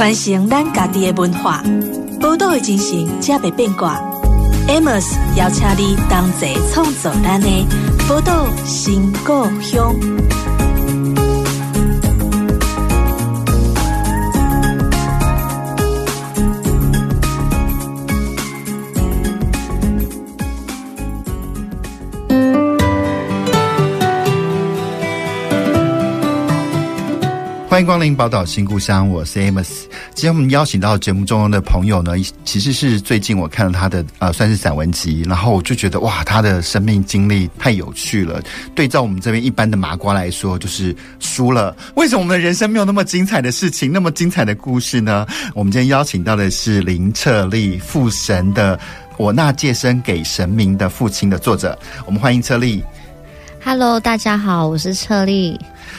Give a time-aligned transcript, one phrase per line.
[0.00, 1.62] 传承咱家己的文化，
[2.18, 4.00] 宝岛的精神才袂变卦。
[4.66, 5.04] Amos
[5.36, 7.66] 邀请你同齐创作咱的
[8.08, 9.94] 宝岛新故乡。
[27.70, 29.84] 欢迎光临宝岛新故乡，我是 Amos。
[30.12, 38.42] 今天我们邀请到节目中的朋友呢，其实是最近我看了他的呃，算是散文集，然后我就觉得哇，他的生命经历太有趣了。
[38.74, 41.72] 对照我们这边一般的麻瓜来说，就是输了。
[41.94, 45.24] 为什么我们的人生没有那么精彩的事情，那么精彩的故事呢？
[45.54, 48.76] 我们今天邀请到的是林彻立，父神的
[49.16, 51.78] 我那借身给神明的父亲的作者。
[52.04, 52.82] 我们欢迎彻立。
[53.62, 55.56] Hello，大家好，我是彻立。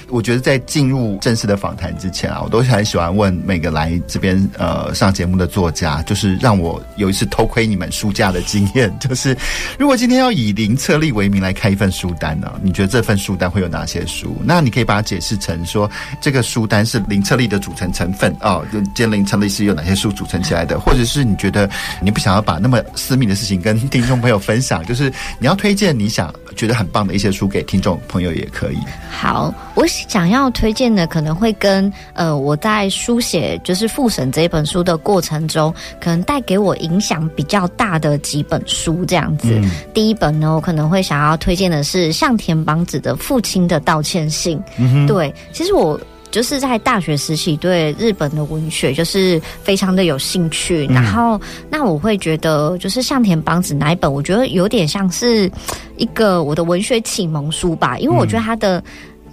[0.09, 9.35] 我觉得在进入正式的访谈之前啊，我都很喜欢问每个来这边呃上节目的作家，就是让我有一次偷窥你们书架的经验，就是
[9.77, 14.35] 如果今天要以林彻立为名来开一份书单呢，你觉得这份书单会有哪些书？
[14.43, 15.89] 那你可以把它解释成说，
[16.21, 20.79] 这个书单是林彻立的组成成分啊，就兼林彻立是由哪些书组成起来的？
[20.79, 21.69] 或者是你觉得
[22.01, 28.77] 你不想要把那么私密的事情跟听众朋友分享，就是你要推荐你想觉得很棒的一些书给听众朋友也可以。
[29.09, 29.53] 好，
[29.87, 39.47] 想要推荐的可能会跟呃我在书写就是《复审》这一本书的过程中，可能带给我影响比较大的几本书这样子。
[39.61, 44.57] 嗯、第一本呢，我可能会想要推荐的是向田邦子的《父亲的道歉信》。
[44.77, 45.05] 嗯。
[45.07, 55.51] 对，其实我就是在大学时期对日本的文学就是非常的有兴趣，嗯、然后那我会觉得就是向田邦子那一本，我觉得有点像是
[55.97, 58.79] 一个我的文学启蒙书吧，因为我觉得他的。
[58.79, 58.83] 嗯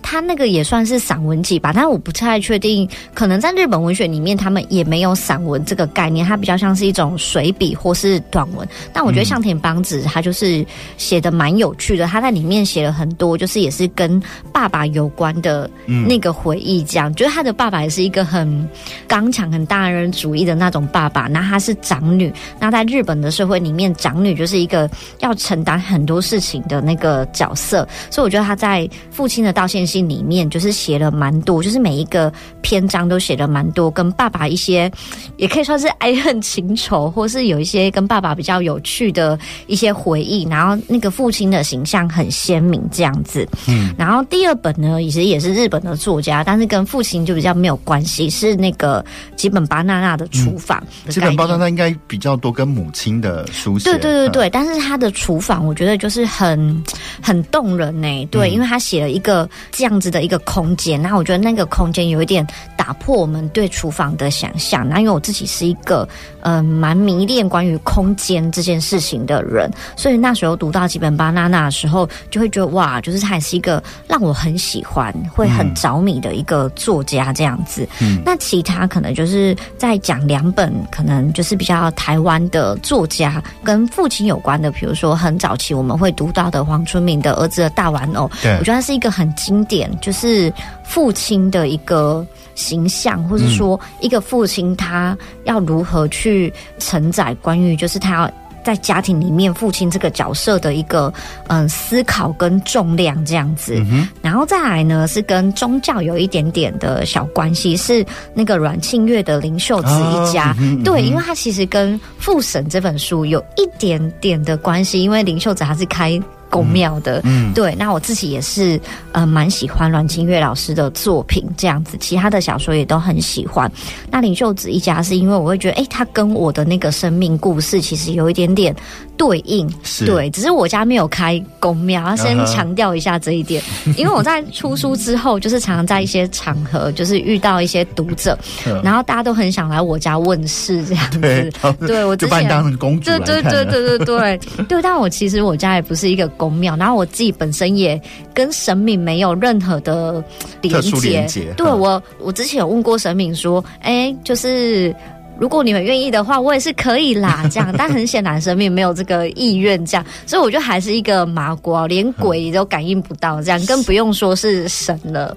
[0.03, 8.67] 他那个也算是散文集吧，但是我不太确定，可能在日本文学里面，他们也没有散文这个概念，它比较像是一种随笔或是短文。
[8.93, 10.65] 但我觉得向田邦子他就是
[10.97, 14.21] 写的蛮有趣的，他在里面写了很多，就是也是跟
[14.53, 17.15] 爸爸有关的那个回忆，这样。
[17.15, 18.69] 觉得他的爸爸也是一个很
[19.07, 21.23] 刚强、很大人主义的那种爸爸。
[21.29, 24.89] 那他是长女，那在日本的社会里面，长女就是一个
[25.21, 27.87] 要承担很多事情的那个角色。
[28.11, 34.91] 所以我觉得他在父亲的道歉信里面就是写了蛮多，就是每一个篇章都写了蛮多，跟爸爸一些
[35.39, 40.45] 也可以算是爱恨情仇，或是有一些跟爸爸比较有趣的一些回忆。
[40.45, 43.49] 然后那个父亲的形象很鲜明，这样子。
[43.67, 43.95] 嗯。
[43.97, 49.05] 然后第二本呢，其实也是日本的作家，但是跟父亲就比较没有关系，是那个
[49.35, 50.83] 吉本芭娜娜的厨房。
[51.07, 53.91] 嗯、吉本芭娜娜应该比较多跟母亲的书写。
[53.91, 56.85] 对对对对，嗯、但是他的厨房我觉得就是很
[57.23, 58.27] 很动人呢。
[58.31, 59.49] 对，嗯、因为他写了一个
[59.79, 59.99] 这样。
[59.99, 62.47] 子的一个空间，那我觉得那个空间有一点
[62.77, 64.89] 打破我们对厨房的想象。
[64.89, 66.09] 那因为我自己是一个
[66.43, 77.89] 嗯蛮迷恋关于空间这件事情的人，所以那时候读到吉本巴娜娜的时候，就会觉得哇，就是他也是一个让我很喜欢、会很着迷的一个作家这样子。
[78.01, 89.89] 嗯，那其他可能就是在讲两本可能就是比较台湾的作家跟父亲有关的，比如说很早期我们会读到的黄春明的儿子的大玩偶，对，我觉得他是一个很经典。
[90.01, 90.53] 就是
[90.83, 98.31] 父亲的一个形象，或是说一个父亲他要如何去承载关于就是他要
[98.65, 101.13] 在家庭里面父亲这个角色的一个
[101.47, 103.81] 嗯思考跟重量这样子。
[104.21, 110.55] 然后再来呢是跟宗教有一点点的小关系，是那个阮庆月的林秀子一家。
[110.85, 116.21] 对，因为他其实跟《父神》这本书有一点点的关系，因为林秀子他是开。
[116.51, 118.81] 宫庙的，嗯，对，那我自己也是，
[119.13, 123.71] 呃，蛮喜欢阮清月老师的作品这样子，其他的小说也都很喜欢。
[124.11, 128.75] 那林秀子一家是因为我会觉得，哎、欸，他跟我的那个生命故事其实有一点点
[129.19, 130.07] 对应，是。
[130.07, 138.39] 对，只是我家没有开公庙，要先强调一下这一点，嗯、 因为我在出书之后，就是常常在一些场合，就是遇到一些读者，
[138.83, 141.51] 然后大家都很想来我家问事这样子，对，
[141.87, 144.41] 对我就把你当成公主，对对对对对对。
[144.69, 146.29] 对，但我其实我家也不是一个。
[146.39, 148.01] 公庙，然后我自己本身也
[148.33, 150.23] 跟神明没有任何的
[150.61, 150.81] 连
[151.27, 151.53] 接。
[151.57, 154.95] 对，我，我之前有问过神明说，哎，就是
[155.39, 157.73] 如果你们愿意的话，我也是可以啦， 这样。
[157.79, 165.35] 但很显然神明没有这个意愿，这样，所以我就还是一个麻瓜，连鬼都感应不到，这样，更不用说是神了。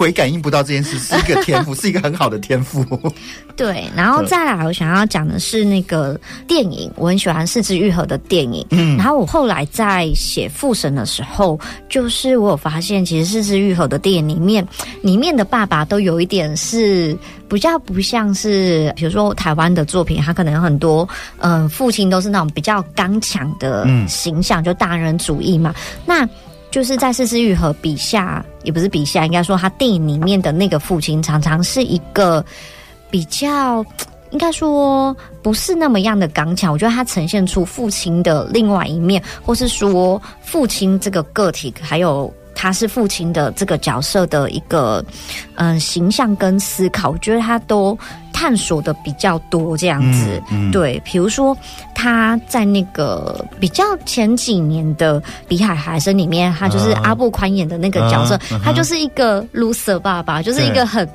[0.00, 2.82] 鬼感应不到这件事是一个天赋，是一个很好的天赋。
[3.54, 6.18] 对，然后再来，我想要讲的是那个
[6.48, 8.66] 电影，我很喜欢《四肢愈合》的电影。
[8.70, 14.66] 嗯，然后我后来在写父神的时候，就是我有发现，其实《四肢愈合》的电影里面，
[15.02, 17.14] 里面的爸爸都有一点是
[17.46, 21.06] 比较不像是，比如说台湾的作品，他可能有很多，
[21.40, 25.74] 嗯、呃，父亲都是那种比较刚强的形象，就大人主义嘛。
[26.06, 26.26] 那
[26.70, 32.44] 就是在是枝裕和笔下，也不是笔下，应该说他电影里面的那个父亲，常常是一个
[33.10, 33.84] 比较，
[34.30, 36.72] 应该说不是那么样的刚强。
[36.72, 45.04] 我觉得他呈现出父亲的另外一面，或是说父亲这个个体，还有他是父亲的这个角色的一个
[45.56, 47.98] 嗯、呃、形象跟思考，我觉得他都。
[48.32, 51.54] 探索的比较多这样子，嗯嗯、对，比如说
[51.94, 61.06] 他在那个比较前几年的《比海海深》里面，他就是阿布宽演的那个角色，啊啊、他就是一个 loser 爸爸，就是一个很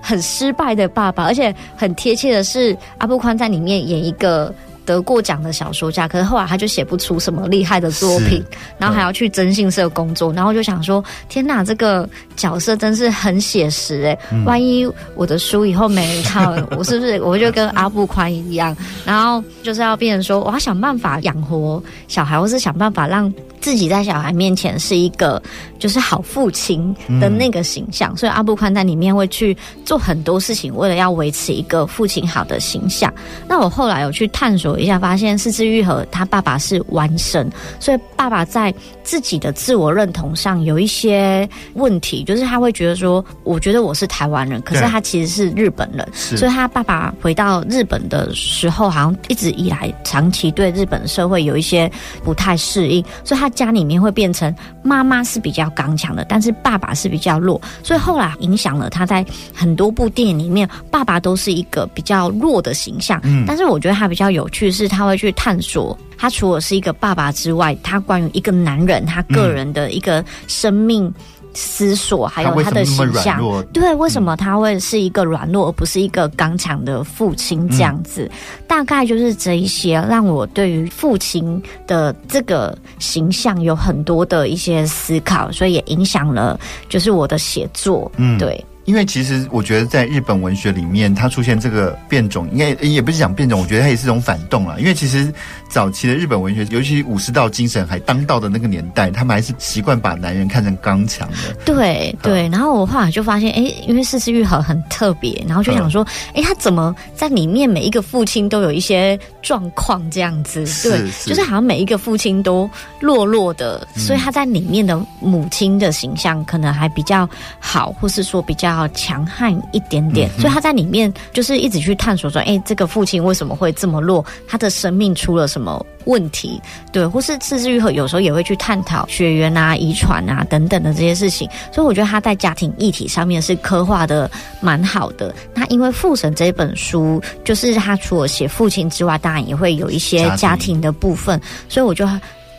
[0.00, 4.54] 很失败的爸爸，而且很贴切的是，阿布宽在里面演一个。
[4.88, 8.42] 得过奖的小说家，可是后来他就写不出什么厉害的作品，
[8.78, 14.18] 然后还要去征信社工作，然后就想说：天哪，这个角色真是很写实哎！
[14.46, 18.74] 万一我的书以后没人看， 我是不是我就跟阿布宽一样？
[19.04, 23.30] 然后就是要变成说，我要想办法养活小孩，或是想办法让。
[23.60, 25.42] 自己在小孩面前是一个
[25.80, 29.54] 就是好父亲的那个形象，嗯、所以阿布宽在里面会去
[29.84, 33.12] 做很多事情，为了要维持一个父亲好的形象。
[33.48, 38.72] 那我后来有去探索一下，发现是枝裕和他爸爸是完神，所以爸爸在
[39.02, 51.90] 自己的自我认同上有一些问题，就是他会觉得说，我觉得我是台湾人，可是他其实是日本人，所以他爸爸回到日本的时候，好像一直以来长期对日本社会有一些
[52.24, 53.46] 不太适应，所以他。
[53.58, 54.54] 家里面会变成
[54.84, 63.20] 妈妈是比较刚强的，但是爸爸是比较弱，所以后来影响了他在很多部电影里面，爸爸都是一个比较弱的形象。
[63.24, 71.12] 嗯，但是我觉得他比较有趣的是，他会去探索，他除了是一个爸爸之外，他关于一个男人他个人的一个生命。
[71.54, 73.42] 思索，还有他的形象，
[73.72, 78.30] 对，为什么他会是一个软弱，而不是一个刚强的父亲这样子？
[78.30, 88.64] 嗯、大概就是这一些，让我对于父亲的这个形象有很多的一些思考，所以也影响了，就是我的写作，嗯，对。
[88.88, 94.76] 因为其实我觉得，在日本文学里面，它出现这个变种，应该也不是讲变种，我觉得它也是一种反动啦。
[94.78, 95.30] 因为其实
[95.68, 101.54] 早期的日本文学，尤其武士道精神还当道的那个年代，他们还是习惯把男人看成刚强的。
[101.66, 102.48] 对对。
[102.48, 106.02] 然后我后来就发现，哎，因为是枝裕和很特别，然后就想说，
[106.32, 110.64] 哎，他怎么在里面每一个父亲都有一些状况这样子？
[110.82, 112.70] 对，就是好像每一个父亲都
[113.00, 117.28] 弱弱的，所以他在里面的母亲的形象可能还比较
[117.60, 118.77] 好，或是说比较。
[118.78, 124.24] 要强悍一点点，所以他在里面就是一直去探索说，哎，这个父亲为什么会这么弱？
[124.46, 126.60] 他的生命出了什么问题？
[126.92, 131.48] 对，或是是枝裕和有时候也会去探讨血缘啊、遗传啊等等的这些事情。
[131.72, 134.30] 所以我觉得他在家庭议题上面是刻画的
[134.60, 135.34] 蛮好的。
[135.54, 142.08] 那因为《父神》这本书，就是他除了写父亲之外，当然也会有一些家庭的部分，所以我就。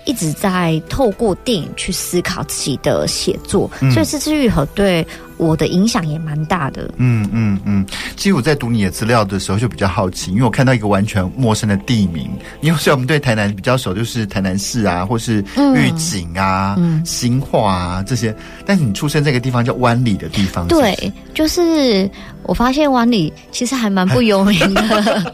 [0.06, 5.06] 一直在透过电影去思考自己的写作，嗯、所以是枝裕和对
[5.40, 6.94] 我的影响也蛮大的。
[6.98, 12.30] 嗯嗯嗯，其实我在读你的资料的时候就比较好奇，因为我看到一个完全陌生的地名，
[12.62, 15.44] 因为虽然我们对台南比较熟，就是台南市啊，或是
[15.76, 20.82] 御景啊、嗯、新化啊这些，但是你出生这个地方叫湾里的地方是是？
[20.82, 22.10] 对，就是。
[22.44, 25.34] 我发现湾里其实还蛮不有名的，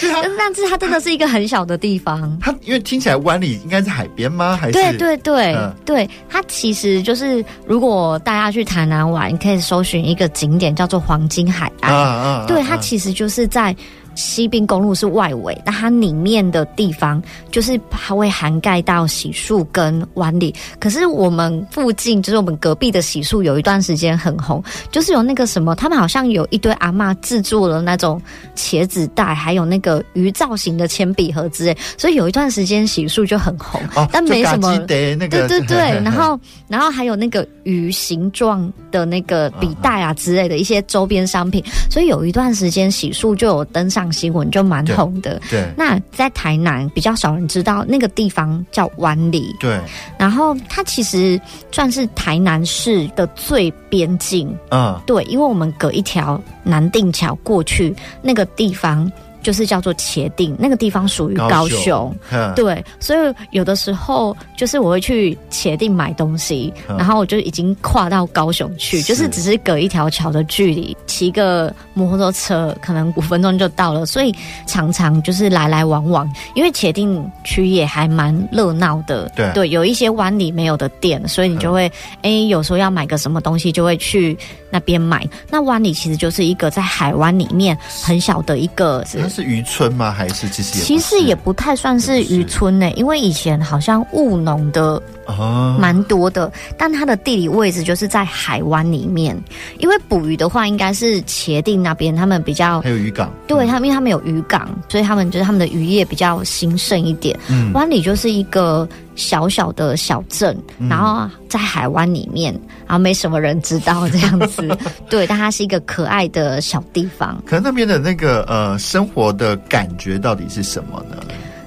[0.38, 2.36] 但是它真的是一个很小的地方。
[2.40, 4.56] 它因为听起来湾里应该是海边吗？
[4.60, 11.92] 还是对对对、嗯、对，它其实就是如果大家去台南玩，你可以搜寻一个景点叫做黄金海岸。
[11.92, 13.74] 啊啊啊、对，它其实就是在。
[14.16, 20.52] 西滨公路是外围，那它里面的地方就是它会涵盖到洗漱跟湾里。
[20.80, 28.20] 可是我们附近，就是我们隔壁的洗漱，有一段时间很红，就是有那个什么，他们好像有一堆阿妈制作了那种
[28.56, 33.78] 茄子袋，还有那个鱼造型的铅笔盒之类，所以有一段时间洗漱就很红。
[33.94, 44.05] 哦、但没什么，对对对，然后然后还有那个鱼形状的那个笔袋啊之类的一些周边商品，所以有一段时间洗漱就有登上。
[44.12, 45.60] 新闻就蛮红的，对。
[45.60, 49.80] 对，那在台南比较少人知道那个地方叫湾里，对。
[50.18, 59.10] 然后它其实算是台南市的最边境，嗯，对，因为我们隔一条南定桥过去，那个地方
[59.46, 62.12] 就是叫做茄定，那个地方属于高雄。
[62.56, 74.34] 对，所以有的时候就是我会去茄定买东西，然后我就已经跨到高雄去，就是只是隔一条桥的距离，骑个摩托车可能五分钟就到了，所以
[74.66, 76.28] 常常就是来来往往。
[76.56, 79.48] 因为茄定区也还蛮热闹的，对。
[79.54, 81.88] 对，有一些湾里没有的店，所以你就会
[82.22, 84.36] 哎，有时候要买个什么东西，就会去
[84.70, 85.24] 那边买。
[85.48, 90.10] 那湾里其实就是一个在海湾里面很小的一个，它是渔村吗？
[90.10, 92.90] 还是其实其实也不太算是渔村呢？
[92.92, 95.02] 因为以前好像务农的。
[95.26, 99.36] 哦，蛮多的，但它的地理位置就是在海湾里面。
[99.78, 107.38] 因为捕鱼的话，应该是茄萣那边，他们比较还有渔港，对，他们因为他们有渔港，所以他们就是他们的渔业比较兴盛一点。
[107.48, 110.56] 嗯，湾里就是一个小小的小镇，
[110.88, 112.52] 然后在海湾里面，
[112.86, 114.68] 然后没什么人知道这样子。
[115.10, 117.42] 对，但它是一个可爱的小地方。
[117.44, 121.16] 可是那边的那个呃生活的感觉到底是什么呢？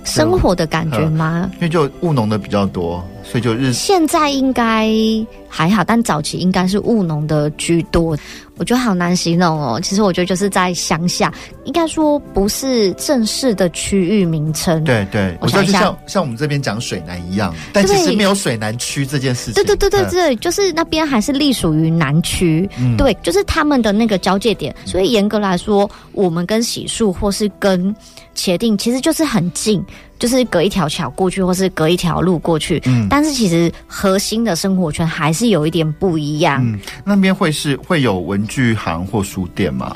[0.05, 1.49] 生活的感觉吗？
[1.55, 4.89] 因为就务农的比较多，所以就日现在应该
[5.47, 8.17] 还好，但早期应该是务农的居多。
[8.57, 9.79] 我觉得好难形容哦。
[9.81, 11.31] 其实我觉得就是在乡下，
[11.63, 14.83] 应该说不是正式的区域名称。
[14.83, 19.53] 对对，我觉得就像像我们这边讲水南一样，但其实没有水南区这件事情。
[19.53, 22.67] 对对对对对，就是那边还是隶属于南区。
[22.77, 24.75] 嗯，对，就是他们的那个交界点。
[24.85, 27.95] 所以严格来说，我们跟洗漱或是跟
[28.35, 29.81] 茄定其实就是很近，
[30.19, 32.81] 就是隔一条桥过去，或是隔一条路过去。
[32.85, 36.61] 嗯，但是其实核心的生活圈还是有一点不一样。
[36.61, 39.95] 嗯，那边会是会有文具行或书店吗？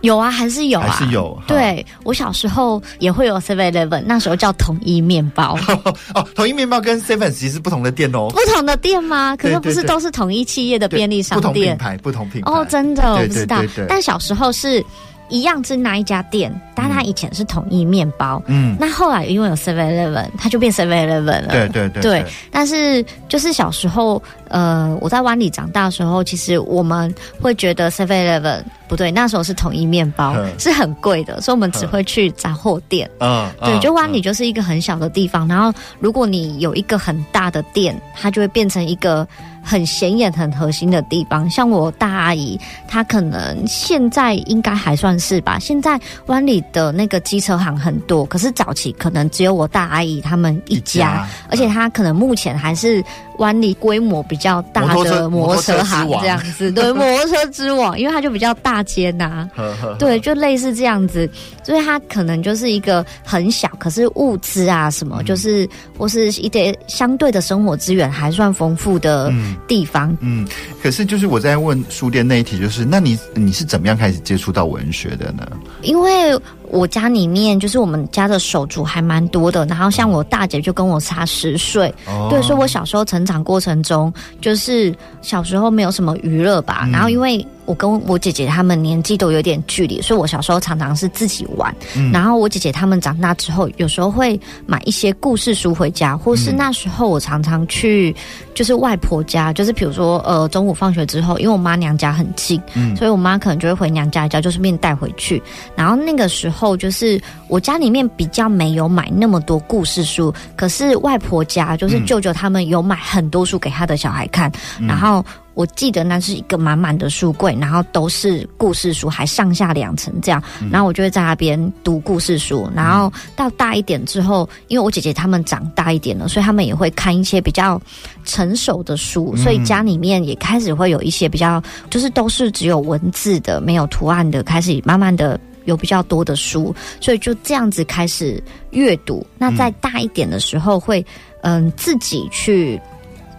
[0.00, 1.38] 有啊，还是有啊，还是有。
[1.46, 5.58] 对，我小时候也会有 Seven Eleven，那时候叫统一面包。
[6.14, 8.28] 哦，统一面包跟 Seven 其实是不同的店哦。
[8.30, 9.36] 不同的店吗？
[9.36, 11.42] 可是不是都是统一企业的便利商店？
[11.42, 12.50] 不同品牌，不同品牌。
[12.50, 13.62] 哦，真的，我不知道。
[13.88, 14.82] 但小时候是。
[15.30, 18.42] 一样是那一家店，但它以前是统一面包。
[18.46, 21.48] 嗯，那后来因为有 Seven Eleven，它就变 Seven Eleven 了。
[21.48, 22.20] 对对对，对。
[22.20, 33.10] 对，但是就是小时候，呃，我在湾里长大的时候，其实我们会觉得 Seven Eleven 不对，那时候是统一面包是很贵的，所以我们只会去杂货店。
[33.20, 39.26] 嗯，对，就湾里就是一个很小的地方，然后如果你有一个很大的店，它就会变成一个。
[39.62, 45.58] 很显眼、很核心的地方，像我大阿姨，她可能现在应该还算是吧。
[45.58, 53.04] 现在湾里的那个机车行很多，可是早期可能只有我大阿姨他们一家，一家而且她可能目前还是。
[53.40, 61.28] 湾里规模比较大的摩托车行这样子，对， 摩托车之王，因为它就比较大间呐、啊，对，就类似这样子，
[61.62, 69.32] 所以它可能就是一个很小，可是物资啊什么，就是或是一点相对的生活资源还算丰富的
[69.68, 70.44] 地方嗯。
[70.44, 70.48] 嗯，
[70.82, 75.46] 可是就是我在问书店那一题，就是那你你是怎么样开始接触到文学的呢？
[75.82, 76.38] 因为。
[76.70, 87.46] 我家里面就是我们家的手足还蛮多的，然后像我大姐就跟我差十岁，哦、对，所以我小时候成长过程中，就是小时候没有什么娱乐吧，嗯、然后因为。
[87.70, 91.72] 我跟我姐姐她们年纪都有点距离，所以我小时候常常是自己玩。
[91.94, 98.12] 嗯、然后我姐姐她们长大之后，有时候会买一些故事书回家，或是那时候我常常去，
[98.54, 105.40] 就是外婆家，就是比如说呃中午放学之后，因为我妈娘家很近，嗯、所以我妈可能就会回娘家家，就顺便带回去。
[105.76, 114.50] 然后那个时候就是我家里面比较没有买那么多故事书，可是外婆家就是舅舅他们有买很多书给他的小孩看，
[114.80, 115.24] 嗯、然后。
[115.60, 120.42] 我记得那是一个满满的书柜，然后都是故事书，还上下两层这样。
[120.72, 122.66] 然后我就会在那边读故事书。
[122.74, 127.78] 然后到大一点之后，因为我姐姐他们长大一点了，所以他们也会看一些比较
[128.24, 139.26] 成熟的书，所以家里面也开始会有一些比较，就是都是只有文字的，没有图案的，开始慢慢的有比较多的书，所以就这样子开始阅读。
[139.36, 141.06] 那在大一点的时候会，会
[141.42, 142.80] 嗯自己去。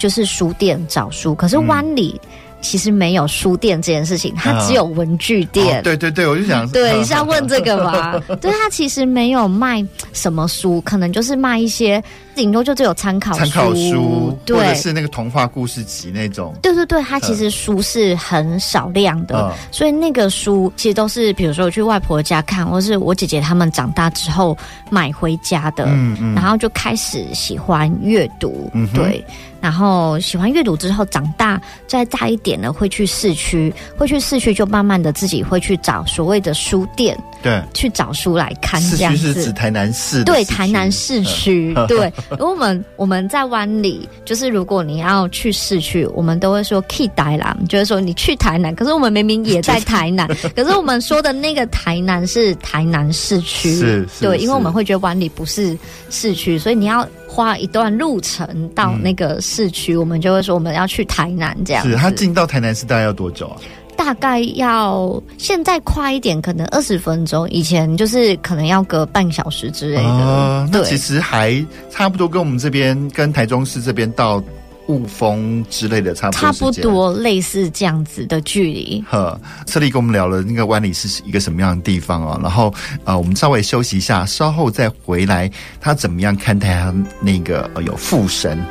[0.01, 2.19] 就是书店找书，可是湾里
[2.59, 5.77] 其实没有书店这件事情，它只有文具店。
[5.77, 8.19] 哦、对对对，我就想，对， 你是要问这个吗？
[8.41, 12.03] 对，它其实没有卖什么书，可能就是卖一些。
[12.33, 16.55] 顶多就只有参考书，参考书，对，或者是那个童话故事集那种。
[16.61, 24.57] 对对对，它其实书是很少量的，嗯、所以那个书其实都是，比如说我去外婆家看，或是我姐姐他们长大之后
[24.89, 29.23] 买回家的，嗯嗯，然后就开始喜欢阅读，嗯，对，
[29.61, 37.17] 然后喜欢阅读之后，长大再大一点呢，会去市区，会去市区，就慢慢的自己会去找所谓的书店。
[37.43, 39.27] 对，去找书来看，这样子。
[39.29, 42.11] 市区是指台南市，对，台南市区，对。
[42.31, 48.75] 因为我们我们在湾里，就是如果你要去市区，我们都会说去台南，就是说你去台南。
[48.75, 55.75] 可是我们明明也在台南， 可是我们说的那个台南是台南市区，对，因为我们会觉得湾里不是
[56.11, 61.87] 市区，所以你要花一段路程到那个市区，嗯、我们就会说我们要去台南这样。
[61.87, 63.55] 是，他进到台南市大概要多久啊？
[63.95, 67.47] 大概要现在快一点，可能二十分钟。
[67.49, 70.69] 以前就是可能要隔半小时之类的。
[70.71, 74.43] 那其实还差不多，跟我们这边跟台中市这边到
[74.87, 76.41] 雾峰之类的差不多。
[76.41, 79.03] 差不多类似这样子的距离。
[79.09, 82.39] 呵，车丽跟我们聊了那个湾里是一个什么样的地方啊？
[82.41, 82.73] 然后
[83.05, 88.63] 呃，我们稍微休息一下，稍后再回来，他怎么样看待他那个有父神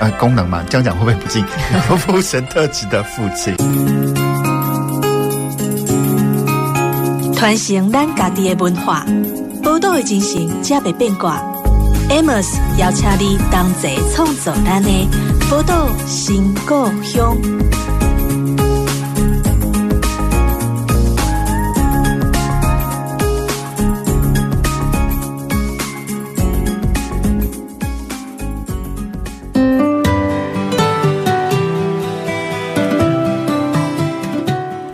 [0.00, 0.64] 呃功能嘛？
[0.68, 1.44] 这样讲会不会不敬？
[1.90, 3.54] 有父神特质的父亲。
[7.34, 9.06] 传承咱家己的文化，
[9.62, 11.40] 宝岛的精神，才袂变卦。
[12.10, 14.88] Amos 邀请你同齐创造咱的
[15.50, 17.34] 宝岛新故乡。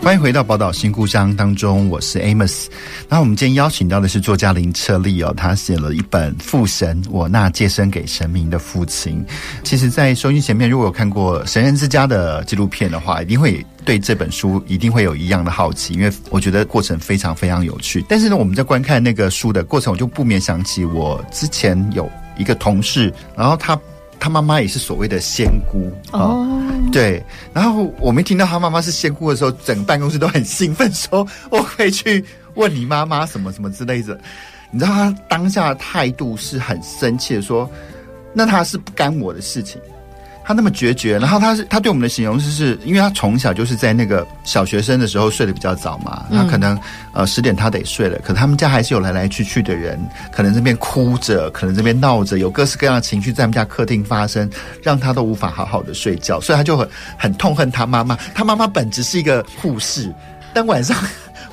[0.04, 2.66] 欢迎回到宝岛新故乡当中，我是 Amos。
[3.08, 9.24] 那我们今天邀请到的是作家林策莉哦，他写了一本《父神：我那借生给神明的父亲》。
[9.62, 18.04] 其实，在收音前面，如果有看过《神人之家》的纪录片的话，一定会对这本书一定会有一样的好奇，因为我觉得过程非常非常有趣。
[18.06, 22.06] 但是呢，我们在观看那个书的过程，我就不免想起我之前有
[22.36, 23.80] 一个同事，然后他。
[24.24, 26.48] 他妈妈也是所谓的仙姑哦，
[26.90, 27.22] 对。
[27.52, 34.18] 然后我们听到他妈妈是仙姑的时候，整个办公室都很兴奋，说我会去问你妈妈什么什么之类的。
[34.70, 37.70] 你知道他当下的态度是很生气的，说
[38.32, 39.78] 那他是不干我的事情。
[40.44, 46.78] 他那么决绝，然后他是他对我们的形容是，是因为他从小就是在那个小学生的时候睡得比较早嘛，他可能
[47.12, 49.98] 呃十点他得睡了，可他们家还是有来来去去的人，
[50.30, 54.48] 可能这边哭着，可能这边闹着，有各式各样的情绪在他们家客厅发生，
[54.82, 58.14] 让他都无法好好的睡觉，所以他就很很痛恨他妈妈。
[58.34, 60.12] 他妈妈本质是一个护士，
[60.52, 60.96] 但晚上。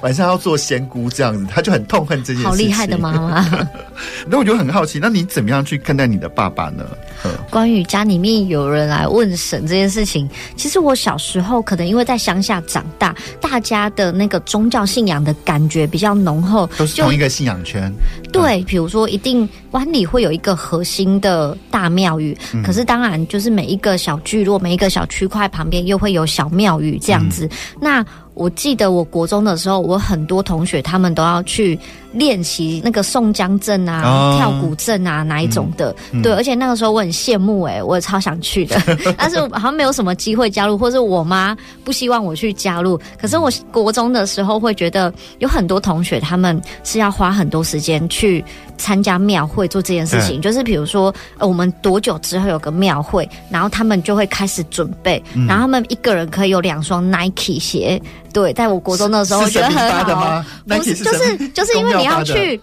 [0.02, 2.50] 晚上要做仙姑这样子，他就很痛恨这件事情。
[2.50, 3.68] 好厉害的妈妈！
[4.28, 6.86] 那我就很好奇，那你怎么样去看待你的爸爸呢？
[7.52, 17.92] 关于家里面有人来问神这件事情，其实我小时候可能因为在乡下长大，大家的那个宗教信仰的感觉比较浓厚，都是同一个信仰圈。
[18.34, 27.46] 对，比如说一定湾里会有一个核心的大庙宇，嗯、可是当然就是每一个小聚落、每一个小区块旁边又会有小庙宇这样子。
[27.46, 28.06] 嗯、那
[28.42, 31.78] 我记得我国中的时候，我很多同学他们都要去
[32.14, 38.76] 练习那个宋江阵啊、哦、跳古阵啊哪一种的，嗯嗯、对，而且那个时候我很羡慕哎、欸，我也超想去的，
[39.16, 43.00] 但是好像没有什么机会加入，或是我妈不希望我去加入。
[43.20, 48.44] 可是我国中的时候会觉得有很多同学他们是要花很多时间去
[48.78, 58.02] 参加庙会做这件事情，嗯、就是比如说呃我们多久之后有个庙会，然后他们就会开始准备，嗯、然后他们一个人可以有两双 Nike 鞋。
[58.34, 60.44] 对，在我国中的时候，我觉得很好。
[60.68, 62.60] 不是，就是就是因为你要去，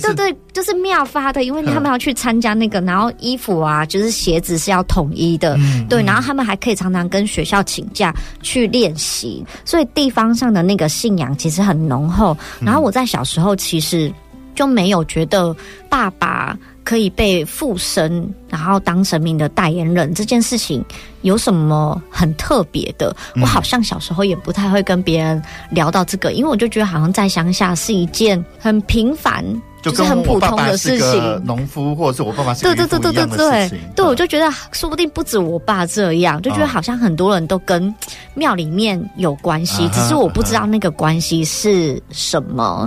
[0.00, 12.36] 对对，就是庙发的，因为他们要去参加那个，然后衣服啊，就是鞋子是要统一的，嗯、对，然后他们还可以常常跟学校请假去练习，所以地方上的那个信仰其实很浓厚。
[12.60, 14.12] 然后我在小时候其实
[14.54, 15.54] 就没有觉得
[15.88, 16.58] 爸爸。
[16.84, 20.84] 可以被附身，然后当神明的代言人这件事情
[21.22, 23.14] 有什么很特别的？
[23.34, 29.44] 嗯、我好像小时候也不太会跟别人聊到这个，因为我就觉得好像在乡下是一件很平凡。
[29.82, 37.92] 就是很普通的事情，农夫或者是我爸爸是对对对对对对对，我就觉得说不定不止我爸这样，就觉得好像很多人都跟
[38.34, 42.86] 庙里面有关系，只是我不知道那个关系是什么。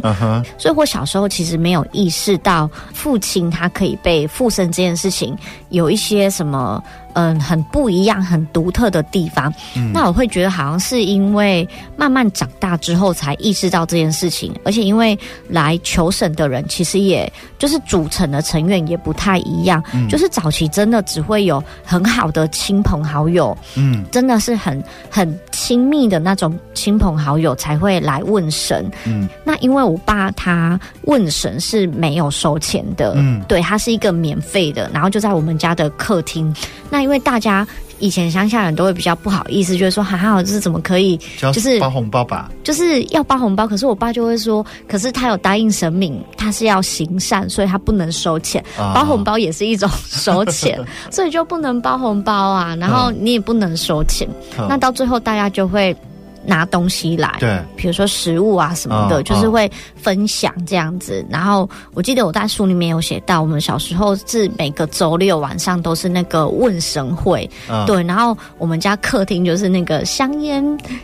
[0.57, 5.37] 所以我小时候其实没有意识到父亲他可以被附身这件事情
[5.69, 6.81] 有一些什么。
[7.15, 9.51] 嗯，很不一样、很独特的地方。
[9.75, 19.81] 嗯、那我会觉得，好像是因为慢慢长大之后才意识到这件事情，而且因为来求神的人，其实也就是组成的成员也不太一样。
[19.93, 28.91] 嗯、就是早期真的只会有很好的亲朋好友，嗯，真的是很很亲密的那种亲朋好友才会来问神。
[29.05, 36.53] 嗯，那因为我爸他问神是没有收钱的，嗯，对，他是一个免费的，然后就在我们家的客厅。
[36.89, 37.65] 那因为大家
[37.99, 43.67] 以前乡下人都会比较不好意思，就是说还好，就是怎么可以，就是包红包吧，就是要包红包。
[43.67, 48.59] 可是我爸就会说，可是他有答应神明，他是要行善，所以他不能收钱。
[48.75, 52.75] 啊、包红包也是一种收钱， 所以就不能包红包啊。
[52.79, 55.95] 然后你也不能收钱，嗯、那到最后大家就会。
[56.45, 61.21] 拿东西来，对，比如说食物啊什么的，哦、就是会分享这样子。
[61.23, 68.03] 哦、然后我记得我在书里面有写到，我们小时候是每个周六晚上都是那个问神会，哦、对。
[68.03, 70.63] 然后我们家客厅就是那个香烟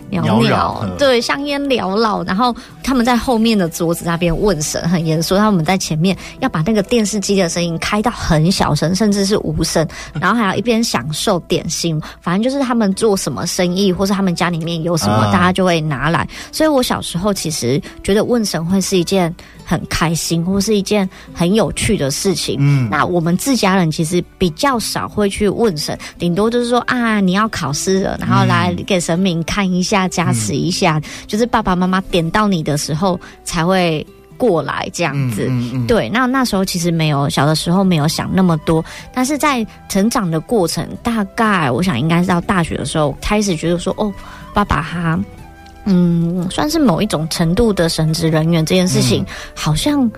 [0.10, 2.24] 袅袅，对，香烟缭绕。
[2.24, 5.34] 然后他们在后面的桌子那边问神，很严肃。
[5.34, 9.88] 然后我们在前面要把那个电视机的声音开到很小声，甚至是无声，
[10.20, 12.00] 然后还要一边享受点心。
[12.20, 15.31] 反正就是他们做什么生意，或是他们家里面有什么。
[15.32, 19.34] 大家就会拿来，所以我小时候其实觉得问神会是一件
[19.66, 22.58] 很开心，或是一件很有趣的事情。
[22.60, 34.06] 嗯，那我们自家人其实比较少会去问神，顶多就是说啊，你要考试了，然后来给神明看一下，加持一下，嗯、就是爸爸妈妈点到你的时候才会
[34.38, 35.46] 过来这样子。
[35.50, 44.12] 嗯嗯嗯、对，那那时候其实没有，小的时候没有想那么多，但是在成长的过程，大概我想应该是到大学的时候开始觉得说，哦。
[44.54, 45.20] 爸爸他，
[45.86, 50.10] 嗯，算是某一种程度的神职人员，这件事情好像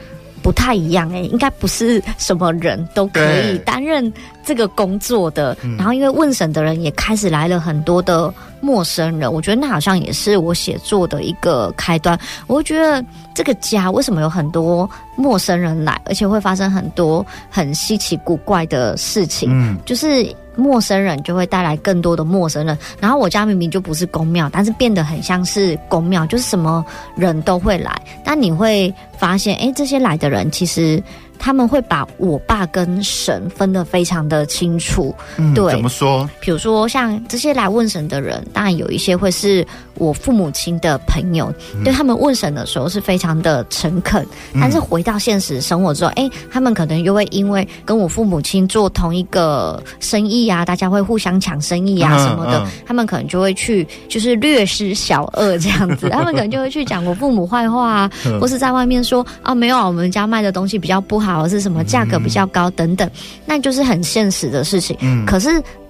[0.41, 4.11] 不太一样哎、欸，应该不是什么人都可以担任
[4.45, 5.57] 这个工作的。
[5.77, 12.17] 然后，因为问审的人也开始来了很多的陌生人，我觉得那好像也是我写作的一个开端。
[12.47, 13.03] 我会觉得
[13.35, 20.33] 这个家为什么有很多陌生人来，而且会发生很多很稀奇古怪的事情，嗯，就是。
[20.55, 27.99] 陌生人就会带来更多的陌生人，然后我家明明就不是公庙，但是变得很像是公庙，就是什么人都会来。
[28.23, 31.01] 但你会发现，哎，这些来的人其实。
[31.43, 36.29] 他们会把我爸跟神分得非常的清楚，嗯、对，怎么说？
[36.39, 61.32] 比如说像这些来问神的人，当然有一些会是我父母亲的朋友，嗯、对他们问神的时候是非常的诚恳，嗯、但是回到现实生活之后，哎，他们可能又会因为跟我父母亲做同一个生意啊，大家会互相抢生意啊什么的，他们可能就会去就是略施小恶这样子，他们可能就会去讲我父母坏话啊， 嗯、或是在外面说啊，没有啊，我们家卖的东西比较不好。
[61.49, 63.09] 是什么价格比较高等等，
[63.45, 64.95] 那就是很现实的事情。
[65.01, 65.49] 嗯，可是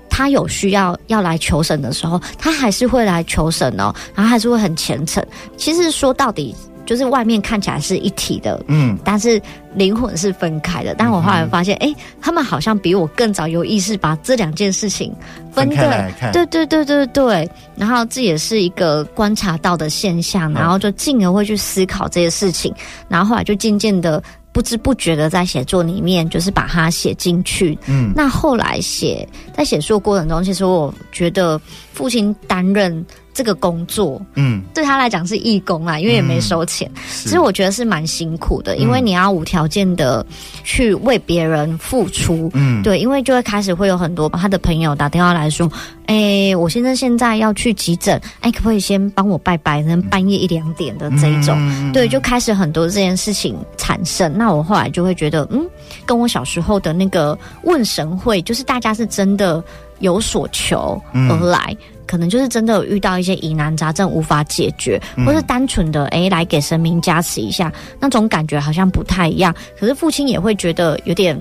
[0.10, 5.26] 他有需要要来求神的时候，他还是会来求神哦，然后还是会很虔诚。
[5.58, 9.42] 其实说到底，就是外面看起来是一体的，嗯，但是
[9.74, 10.94] 灵魂是分开的。
[10.98, 15.12] 但我后来发现，哎、嗯欸，他们好像比我更早有意识把这两件事情
[15.52, 16.14] 分开。
[16.32, 17.50] 对对对对对。
[17.76, 22.72] 然后这也是一个观察到的现象，然后就进而会去思考这些事情，
[23.08, 24.22] 然后后来就渐渐的。
[24.54, 27.78] 不知不觉的在写作里面，就是把它写进去。
[27.88, 31.60] 嗯，那后来写在写作过程中，其实我觉得
[31.92, 36.89] 父亲担任这个工作，嗯，对他来讲是义工啊，因为也没收钱。
[36.96, 40.26] 嗯、其实我觉得是蛮辛苦的，因为你要无条件的
[40.63, 42.50] 去为别人付出。
[42.54, 45.69] 嗯，对，因为就会开始会有很多他的朋友打电话来说。
[46.06, 46.15] 哎、
[46.50, 49.82] 欸，我先生现在要去急诊，哎、欸，可不可以先帮我拜拜？
[49.82, 54.38] 能半夜一两点的这一种，嗯、对，就开始很多这件事情产生。
[54.38, 55.65] 那我后来就会觉得，嗯，
[56.06, 59.63] 跟我小时候的那个问神会，就是大家是真的
[60.00, 69.54] 有所求而来，嗯、可能就是真的有遇到一些疑难杂症无法解决，嗯、或是单纯的哎、欸、来给神明加持一下，那种感觉好像不太一样。
[69.80, 71.39] 可是父亲也会觉得有点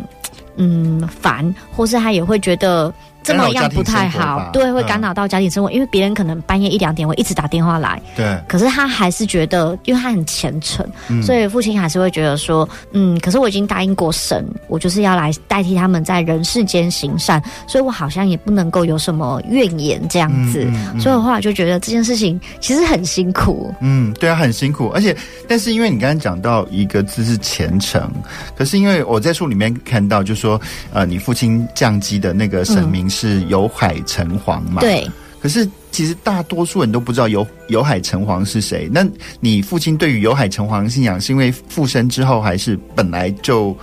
[0.57, 2.93] 嗯烦，或是他也会觉得。
[3.23, 20.67] 这么样不太好，对，会干扰到家庭生活，嗯、因为别人可能半夜一两点会一直打电话来，对，可是他还是觉得，因为他很虔诚，嗯、所以父亲还是会觉得说，嗯，可是我已经答应过神，我就是要来代替他们在人世间行善，所以我好像也不能够有什么怨言这样子，
[20.99, 25.17] 所以我后来就觉得这件事情其实很辛苦，嗯，对啊，很辛苦，而且，
[25.49, 28.11] 但是因为你刚刚讲到一个字是虔诚，
[28.57, 30.61] 可是因为我在书里面看到，就说，
[30.93, 33.12] 呃，你父亲降级的那个神明。
[33.13, 34.81] 嗯是有海城隍嘛？
[34.81, 35.09] 对。
[35.41, 38.89] 可是其实大多数人都不知道有有海城隍是谁。
[38.93, 39.07] 那
[39.41, 43.77] 你父亲对于有海城隍信仰，是因为附身之后，还是本来就？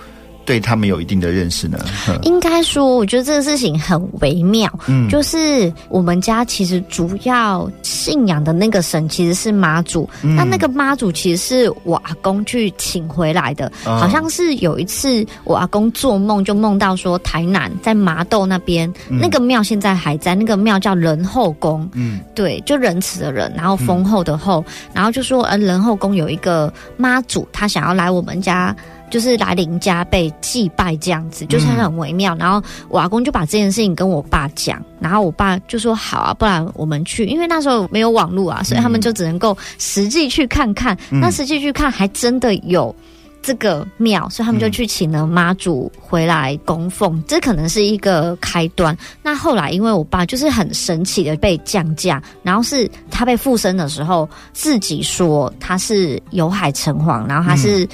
[0.50, 1.78] 对他们有一定的认识呢。
[2.22, 4.68] 应该说，我觉得这个事情很微妙。
[4.88, 10.10] 嗯，就是我们家其实主要信仰的那个神其实是妈祖。
[10.22, 13.70] 嗯，那那个妈祖其实是我阿公去请回来的。
[13.86, 21.88] 哦，好像是有一次我阿公做梦就梦到说，台南在麻豆那边，嗯，那个庙现在还在，那个庙叫仁后宫。
[21.92, 28.74] 嗯，对，就仁慈的人，然后丰厚的厚，嗯，然后就说呃仁后宫有一个妈祖，他想要来我们家。
[29.10, 32.34] 就是来林家被祭拜这样子，就是很微妙。
[32.36, 40.96] 嗯、然后我阿公就把这件事情跟我爸讲，然后我爸就说好啊，不然我们去，因为那时候没有网络啊，所以他们就只能够实际去看看。
[41.10, 42.94] 嗯、那实际去看，还真的有。
[43.42, 48.94] 这个庙，所以他们就去请了妈祖回来供奉，嗯、这可能是一个开端。
[49.22, 57.88] 那后来，因为我爸就是很神奇的被降价，然后是他被附身的时候，自己说他是有海城隍，然后他是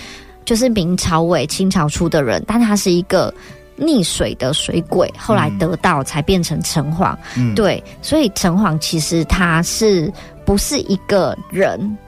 [0.46, 3.34] 就是明朝尾清朝初的人，但他是一个
[3.78, 7.14] 溺水的水鬼，后来得道才变成城隍。
[7.36, 10.10] 嗯、对，所以城隍其实他是
[10.46, 11.98] 不是一个人？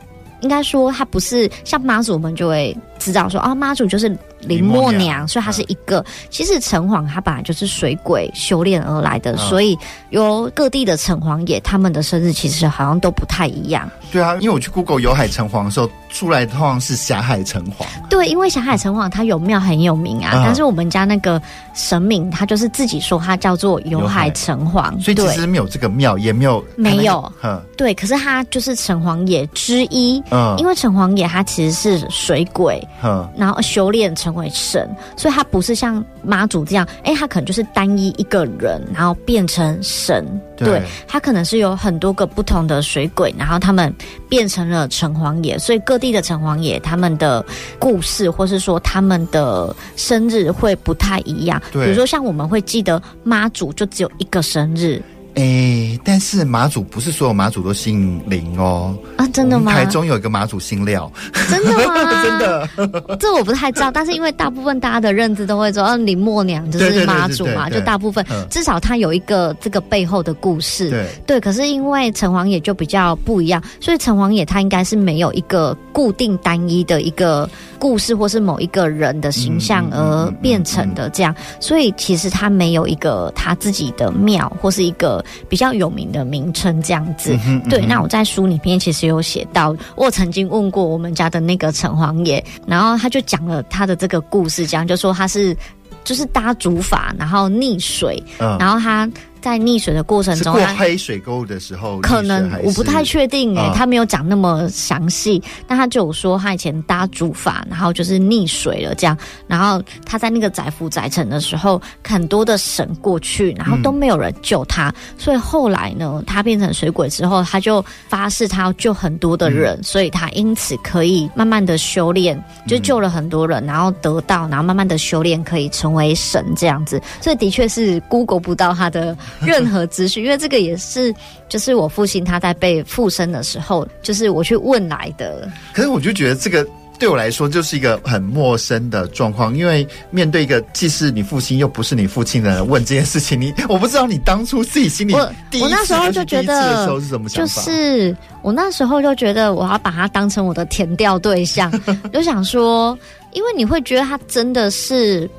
[0.40, 4.17] 应该说他不是像妈祖，我们就会知道说啊，妈祖就是。
[4.43, 5.99] 林默娘，娘所以她是一个。
[5.99, 9.77] 嗯、其实城隍他本来就是水鬼修炼而来的，嗯、所以
[10.11, 13.91] 有各地的城隍爷，他们的生日其实好像都不太一样。
[14.13, 17.85] 对啊，因为我去 Google 有海城隍的时候，出来通常是霞海城隍。
[18.09, 21.43] 对，因为霞海城隍他有庙很有名啊，嗯、但是我们家那个
[21.75, 27.33] 神明他就是自己说他叫做有海城隍，所以其实没有这个庙，也没有、那个、没有。
[27.43, 30.23] 嗯、对，可是他就是城隍爷之一。
[30.31, 34.29] 嗯，因为城隍爷他其实是水鬼，嗯，然后修炼成。
[34.29, 40.22] 成为神，所以他不是像妈祖这样，哎，他可能就是单一一个人，然后变成神。
[40.55, 43.90] 对，对，他可能是有很多个不同的水鬼，然后他们
[44.29, 45.59] 变成了城隍爷。
[45.59, 47.42] 所以各地的城隍爷，他们的
[47.79, 51.59] 故事，或是说他们的生日会不太一样。
[51.72, 55.03] 对，比如说像我们会记得妈祖就只有一个生日。
[55.38, 58.92] 哎、欸，但是马祖不是所有马祖都姓林哦。
[59.16, 59.72] 啊，真的吗？
[59.72, 61.09] 台中有一个马祖姓廖，
[61.48, 61.94] 真的吗？
[62.24, 62.68] 真的，
[63.20, 63.88] 这我不太知道。
[63.88, 70.90] 但是因为大部分大家的认知都会说，嗯、啊，林默娘就是妈祖嘛，就大部分至少他有一个这个背后的故事。
[70.90, 77.48] 对对，可是因为城隍爷就比较不一样，所以城隍爷他应该是没有一个固定单一的一个
[77.79, 81.33] 故事，或是某一个人的形象而变成的这样。
[81.61, 85.24] 所以其实他没有一个他自己的庙，或是一个。
[85.49, 87.85] 比较有名的名称这样子，嗯嗯对。
[87.87, 95.57] 那我在书里面其实有写到，我曾经问过我们家的那个城隍爷，然后他就讲了他的这个故事，这样就说他是
[96.05, 99.09] 就是搭竹筏，然后溺水，嗯、然后他。
[99.40, 105.42] 在溺水的过程中，过黑水沟的时候，可能我不太确定哎、欸，他没有讲那么详细。
[105.66, 109.16] 但他就有说，他以前搭竹筏，然后就是溺水了这样。
[109.46, 114.88] 然后他在那个载浮载沉的时候，很多的神过去，然后都没有人救他。
[114.88, 127.01] 嗯、所以后来呢，他变成水鬼之后，他就发誓他要救很多的人，嗯、所以他因此可以慢慢的修炼，就救了很多人，然后得到，然后慢慢的修炼，可以成为神这样子。
[127.20, 129.16] 所以的确是 Google 不到他的。
[129.41, 131.14] 任何资讯，因为这个也是，
[131.49, 135.51] 就是我父亲他在被附身的时候，就是我去问来的。
[135.73, 136.67] 可是我就觉得这个
[136.99, 145.14] 对我来说就是一个很陌生的状况，因为面对一个既是你父亲又不是你父亲的人问这件事情，你我不知道你当初自己心里
[145.51, 146.87] 第一次我，我那时候就觉得？
[147.29, 151.71] 就是我那时候就觉得我要把他当成我的填调对象，
[152.12, 152.99] 就想说，
[153.33, 155.31] 因为你会觉得他真的是。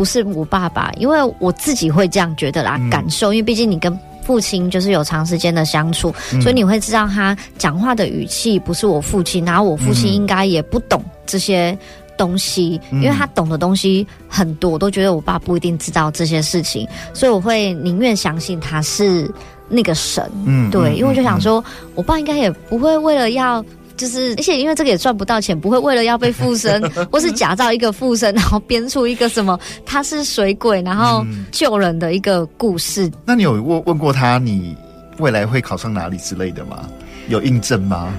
[0.00, 3.34] 不是我爸爸，因为我自己会这样觉得啦，嗯、感受。
[3.34, 11.76] 因为毕竟你跟父亲就是有长时间的相处，嗯、所以你会知道他讲话的语气不是我父亲，然后我父亲应该也不懂这些
[12.16, 19.30] 东西，嗯、因为他懂的东西很多，我都觉得我爸不一定知道这些事情，所以我会宁愿相信他是
[19.68, 20.26] 那个神。
[20.46, 23.62] 嗯，对，因为我就想说，嗯、我爸应该也不会为了要。
[24.00, 26.80] 就是，而且因为这个也赚不到钱，不会为了要被附身，
[27.12, 33.06] 或是假造一个附身，然后编出一个什么他是水鬼，然后救人的一个故事。
[33.08, 34.74] 嗯、那你有问问过他，你
[35.18, 36.88] 未来会考上哪里之类的吗？
[37.28, 38.10] 有印证吗？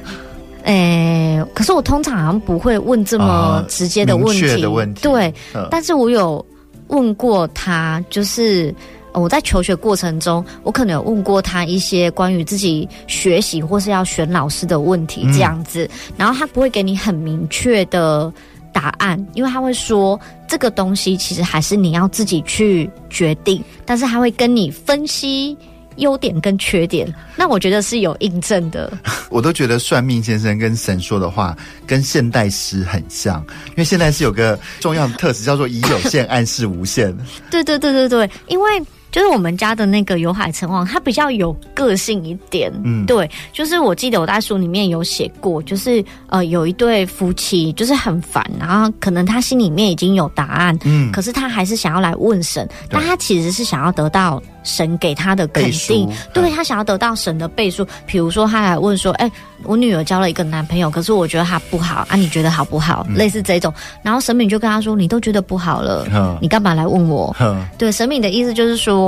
[0.66, 4.48] 诶、欸，可是我通常好像不会问这么直接的问题。
[4.48, 6.46] 呃、的问题对，嗯、但是我有
[6.90, 8.74] 问过他，就是。
[9.14, 18.32] 我在求学过程中，我可能有问过他一些关于自己学习或是要选老师的问题，这样子，嗯、然后他不会给你很明确的
[18.72, 25.58] 答案，因为他会说这个东西其实还是你要自己去决定，但是他会跟你分析
[25.98, 28.92] 优点跟缺点，那我觉得是有印证的。
[29.30, 37.14] 我都觉得算命先生跟神说的话跟现代诗很像，因为现代诗有个重要的特质叫做以有限暗示无限。
[37.52, 38.82] 对对对对对，因为。
[39.12, 42.72] 就是我们家的那个有海城王，他比较有个性一点。
[42.84, 57.86] 嗯，对，就是我记得我在书里面有写过，就是呃有一对夫妻就是很烦，然后可能他心里面已经有答案，嗯，可是他还是想要来问神，但他其实是想要得到神给他的肯定，对，他想要得到神的背书。
[58.06, 59.32] 比如说，他来问说：“哎、欸，
[59.64, 69.01] 我女儿交了一个男朋友，可是我觉得他不好啊，你觉得好不好？”嗯、类似这种，然后神明就跟他说：“你都觉得不好了，嗯、你干嘛来问我？”嗯、对，神明的意思就是说，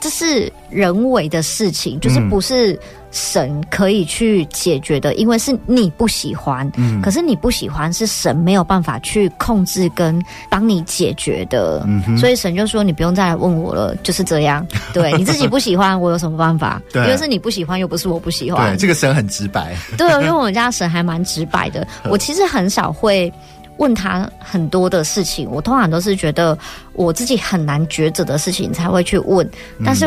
[0.00, 2.78] 这是人为的事情，就是不是。
[3.10, 16.80] 神可以去解决的，因为是你不喜欢，嗯，可是你不喜欢是神没有办法去控制跟帮你解决的，嗯，所以神就说你不用再来问我了，就是这样，对，你自己不喜欢， 我有什么办法？
[16.92, 23.32] 对，因为是你不喜欢，又不是我不喜欢，对，这个神很直白，对，因为我们家神还蛮直白的， 我其实很少会
[23.78, 26.56] 问他很多的事情，我通常都是觉得
[26.92, 29.48] 我自己很难抉择的事情才会去问，
[29.84, 30.06] 但是。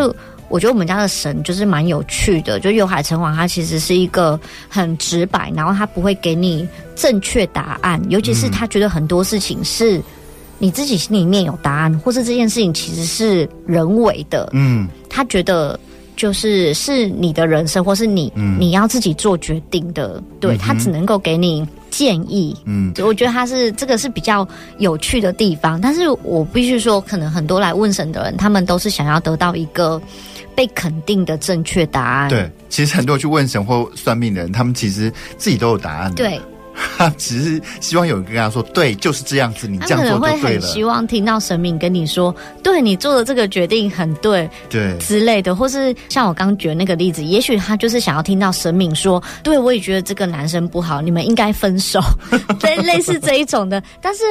[0.54, 10.02] 我觉得我们家的神就是蛮有趣的，就有海城隍，他其实是一个很直白，然后他不会给你正确答案，尤其是他觉得很多事情是
[10.58, 15.80] 你自己心里面有答案，或是这件事情其实是人为的，嗯，他觉得
[16.18, 18.30] 就是是你的人生，或是你
[18.60, 24.48] 你要自己做决定的，对，他只能够给你建议，嗯，我觉得他是这个是比较
[24.80, 30.02] 有趣的地方，但是我必须说，可能很多来问神的人，他们都是想要得到一个。
[30.54, 32.30] 被肯定的正确答案。
[32.30, 36.14] 对，其实很多去问神或算命的人，他们其实自己都有答案。
[36.14, 36.40] 对，
[36.98, 52.00] 他 只是希望有人跟他说：“对，就是这样子，你这样做就对了。”会很希望听到神明跟你说：“对，你做的这个决定很对。”对之类的，或是像我刚举的那个例子，也许他就是想要听到神明说：“对，我也觉得这个男生不好，你们应该分手。
[52.64, 53.82] ”类，类似这一种的。
[54.02, 54.24] 但是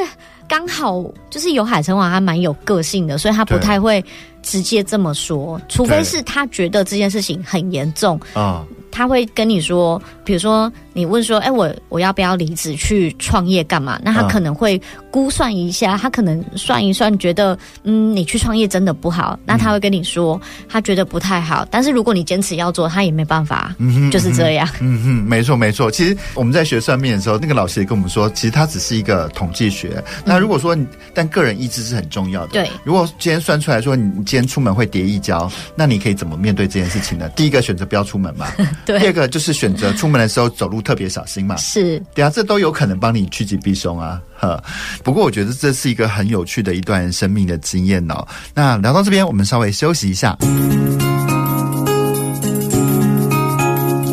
[0.48, 4.05] 刚好就是有海城隍，还蛮有个性的，所以他不太会。
[4.42, 10.70] 直接这么说，除非是他觉得这件事情很严重啊，他会跟你说，比如说。
[10.92, 13.98] 你问说，哎、欸，我我要不要离职去创业干嘛？
[14.03, 19.38] 那他可能会估算一下，他可能算一算，觉得嗯，你去创业真的不好。
[19.46, 21.64] 那他会跟你说，他觉得不太好。
[21.70, 24.68] 但是如果你坚持要做，他也没办法，嗯哼， 就是这样。
[24.81, 25.88] 嗯哼，没错没错。
[25.88, 30.03] 其实我们在学算命的时候，那个老师也跟我们说，其实它只是一个统计学。
[30.24, 32.48] 那如果说你，但个人意志是很重要的。
[32.48, 37.29] 对，如果今天算出来说你今天出门会跌一跤，那你可以怎么面对这件事情呢？
[37.37, 38.48] 第一个选择不要出门嘛。
[38.84, 38.98] 对。
[38.98, 40.80] 第二个就是选择出门的时候走路。
[40.80, 44.60] 特别小心嘛，是，对啊，这都有可能帮你趋吉避凶啊，哈。
[45.04, 48.26] 不过我觉得这是一个很有趣的一段生命的经验哦。
[48.54, 50.36] 那聊到这边，我们稍微休息一下。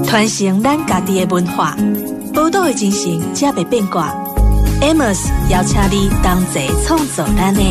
[0.06, 1.76] 传承咱家己的文化，
[2.34, 4.14] 报道的精神，才袂变卦。
[4.82, 7.62] Amos 邀请你同齐创造咱的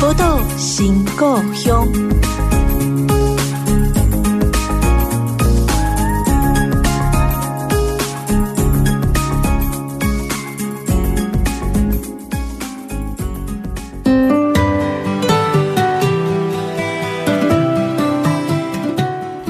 [0.00, 1.86] 报道新故乡。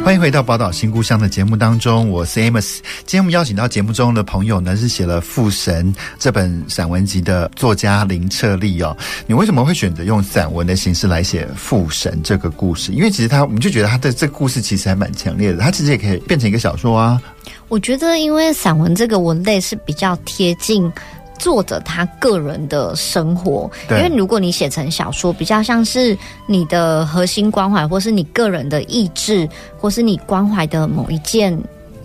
[0.06, 2.76] 欢迎回到宝岛新故乡的节目当中，我是 Amos。
[2.98, 8.96] 今天我们邀请到节目中的朋友呢，是写了《父神》这本散文集的作家林彻立哦。
[9.26, 12.92] 你为什么会选择用散文的形式来写《父神》这个故事？
[12.92, 17.20] 因为其实他，我们就觉得他的这个故事其实还蛮强烈的，他其实也可以变成一个小说啊。
[17.66, 20.88] 我觉得，因为散文这个文类是比较贴近。
[21.38, 31.56] 作者他个人的生活，因为如果你写成小说，比较像是你的核心关怀，或是你个人的意志，或是你关怀的某一件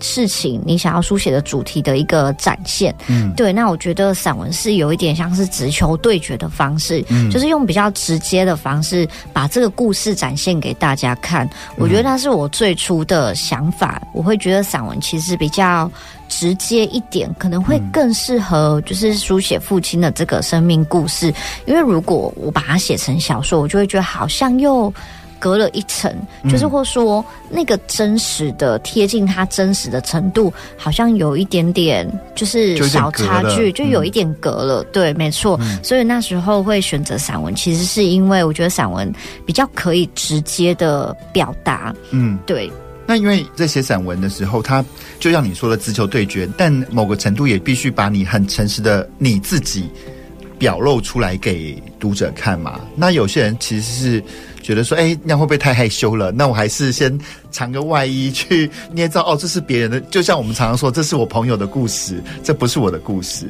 [0.02, 2.94] 事情，你想要书写的主题的一个展现。
[3.06, 3.52] 嗯，对。
[3.52, 11.48] 那我觉得散文是有一点像是直球对决的方式，嗯，就是用比较直接的方式把这个故事展现给大家看。
[11.76, 14.02] 我觉得那是我最初的想法。
[14.12, 15.90] 我会觉得散文其实比较。
[16.28, 21.30] 直接一点，可能会更适合，就是书写父亲的这个生命故事。
[21.30, 21.34] 嗯、
[21.66, 24.90] 因为如果我把它写成小说，我就会觉得好像又
[25.42, 26.08] 隔了一层，
[26.44, 34.84] 嗯、就是或说那个真实的贴近他真实的程度，好像有一点点就是小差距，就有一点隔了。
[34.84, 35.58] 嗯、对，没错。
[35.60, 39.12] 嗯、所以那时候会选择散文，其实是因为我觉得散文
[39.44, 41.92] 比较可以直接的表达。
[42.12, 42.70] 嗯，对。
[43.04, 44.84] 那因为在写散文的时候，他
[45.18, 49.90] 就像你说的直球对决，但某个程度也必须把你很诚实的你自己
[50.56, 52.80] 表露出来给读者看嘛。
[52.94, 54.24] 那有些人其实是
[54.62, 56.30] 觉得说，哎，那会不会太害羞了？
[56.32, 57.18] 那我还是先
[57.52, 59.22] 藏个外衣去捏造。
[59.22, 63.46] 哦，这是别人的，就像我们常常说，这是我朋友的故事，这不是我的故事。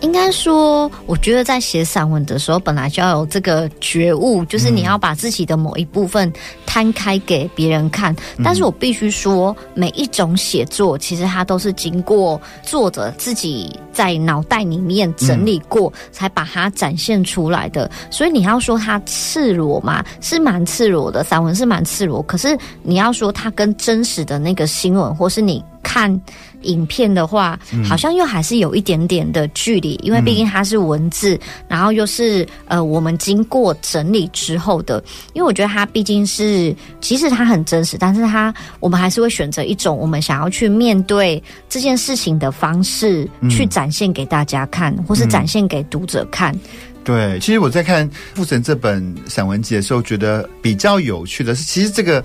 [0.00, 6.30] 应该说，我觉得在写散文的时候，本来就要有这个觉悟，就是你要把自己的某一部分
[6.66, 8.12] 摊开给别人看。
[8.36, 17.76] 嗯、但是我必须说，每一种写作其实它都是经过作者自己在脑袋里面整理过，嗯、才把它展现出来的。
[17.76, 22.22] 的，所以你要说它赤裸嘛，是蛮赤裸的，散文是蛮赤裸。
[22.22, 26.20] 可是你要说它跟真实的那个新闻，或是你看。
[26.62, 35.00] 影片的话，好像又还是有一点点的距离，因为毕竟它是文字，嗯、然后又是呃我们经过整理之后的。
[35.32, 46.52] 因为我觉得它毕竟是，即使它很真实，但是它我们还是会选择一种我们想要去面对这件事情的方式，去展现给大家看，或是展现给读者看。
[46.52, 46.60] 嗯、
[47.04, 52.24] 对，其实我在看《父神》这本散文集的时候，觉得比较有趣的是，其实这个。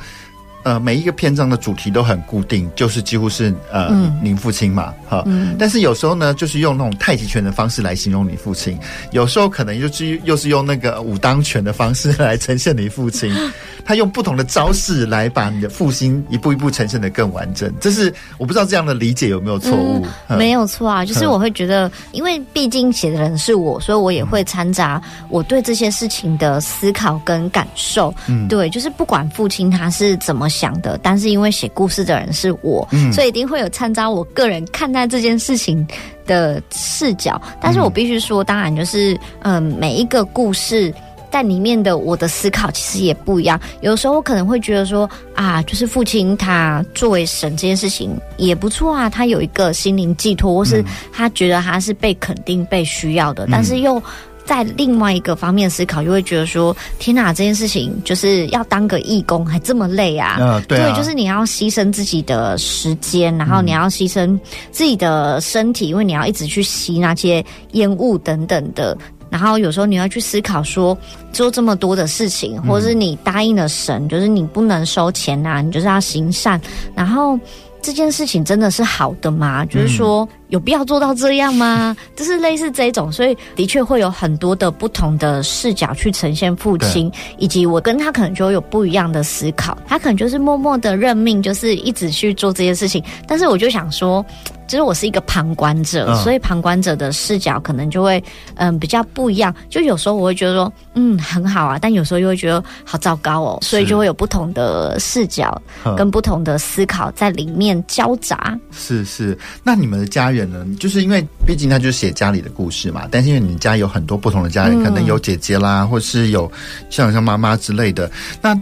[0.64, 3.90] 呃，每一个篇章的主题都很固定，就是几乎是呃，
[4.22, 5.24] 您、嗯、父亲嘛，哈。
[5.26, 8.76] 嗯、但是有时候呢，就是用那种太极拳的方式来形容你父亲；
[9.12, 13.34] 有时候可能又是又是用那个武当拳的方式来呈现你父亲。
[13.84, 17.74] 他用不同的招式来把你的父亲一步一步呈现的更完整。
[17.82, 20.06] 这是我不知道这样的理解有没有错误？
[20.28, 28.14] 嗯、没有错啊，就是我会觉得，因为毕竟写的人是我，所以我也会掺杂我对这些事情的思考跟感受。
[28.28, 30.51] 嗯，对，就是不管父亲他是怎么。
[30.52, 35.88] 想的，但是因为写故事的人是我，嗯、所以一定会有掺杂我个人看待这件事情
[36.28, 37.42] 的视角。
[37.60, 40.94] 但是我必须说，当然就是，嗯、呃，每一个故事
[41.32, 43.60] 在里面的我的思考其实也不一样。
[43.80, 54.02] 有的时候我可能会觉得说，啊，就是父亲他作为神这件事情也不错啊，他有一个心灵寄托，或是他觉得他是被肯定、被需要的，但是又。
[54.46, 60.38] 在另外一个方面思考，就会觉得说：天哪，这件事情就是要当个义工，还这么累啊！
[60.40, 64.38] 呃、对、啊，对，就是你要牺牲自己的时间，然后你要牺牲
[64.72, 68.98] 自己的身体，因为你要一直去吸那些烟雾等等的。
[69.30, 70.98] 然后有时候你要去思考说，
[71.32, 76.60] 做这么多的事情，或者是你答应了神，就是你不能收钱啊，你就是要行善，
[76.94, 77.40] 然后
[77.82, 79.66] 这件事情真的是好的吗？
[79.66, 80.28] 就是说。
[80.52, 81.96] 有必要做到这样吗？
[82.16, 89.78] 就是类似这种，所以的确会有很多的不同的视角去呈现父亲，以及我跟他可能就有不一样的思考。
[89.88, 93.04] 他可能就是默默的认命，就是一直去做这些事情。
[93.28, 94.24] 但是我就想说，
[94.68, 98.24] 其实我是一个旁观者，嗯、所以旁观者的视角可能就会
[98.56, 99.54] 嗯比较不一样。
[99.70, 105.60] 就有时候我会觉得说嗯很好啊，但有时候又会觉得好糟糕哦，所以就会有不同的视角
[105.98, 108.58] 跟不同的思考在里面交杂。
[108.72, 110.76] 是是，那你们的家人。
[110.78, 116.52] 就是因为毕竟他就是写家里的故事嘛，但是因为你家有很多不同的家人，可能有姐姐啦，或是有
[116.90, 118.10] 像像妈妈之类的，
[118.42, 118.58] 那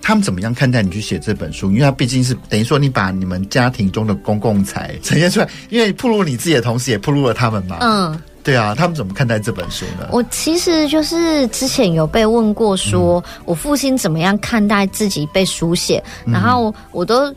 [0.00, 1.70] 他们怎么样看待你去写这本书？
[1.70, 7.78] 因为他毕竟是等于说你把你们家庭中的公共财 呈现出来，因为暴露你自己的同时，也暴露了他们嘛。
[7.80, 10.08] 嗯，对啊，他们怎么看待这本书呢？
[10.12, 17.34] 我其实就是之前有被问过，说我父亲怎么样看待自己被书写，然后我都。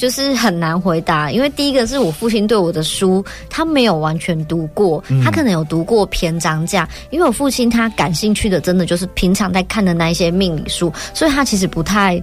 [0.00, 6.88] 就是很难回答，因为第一个是我父亲对我的书，他没有完全读过，他可能有读过篇章这样。
[7.10, 12.20] 因为我父亲他感兴趣的，真的就是平常在看的那一些命理书，所以他其实不太。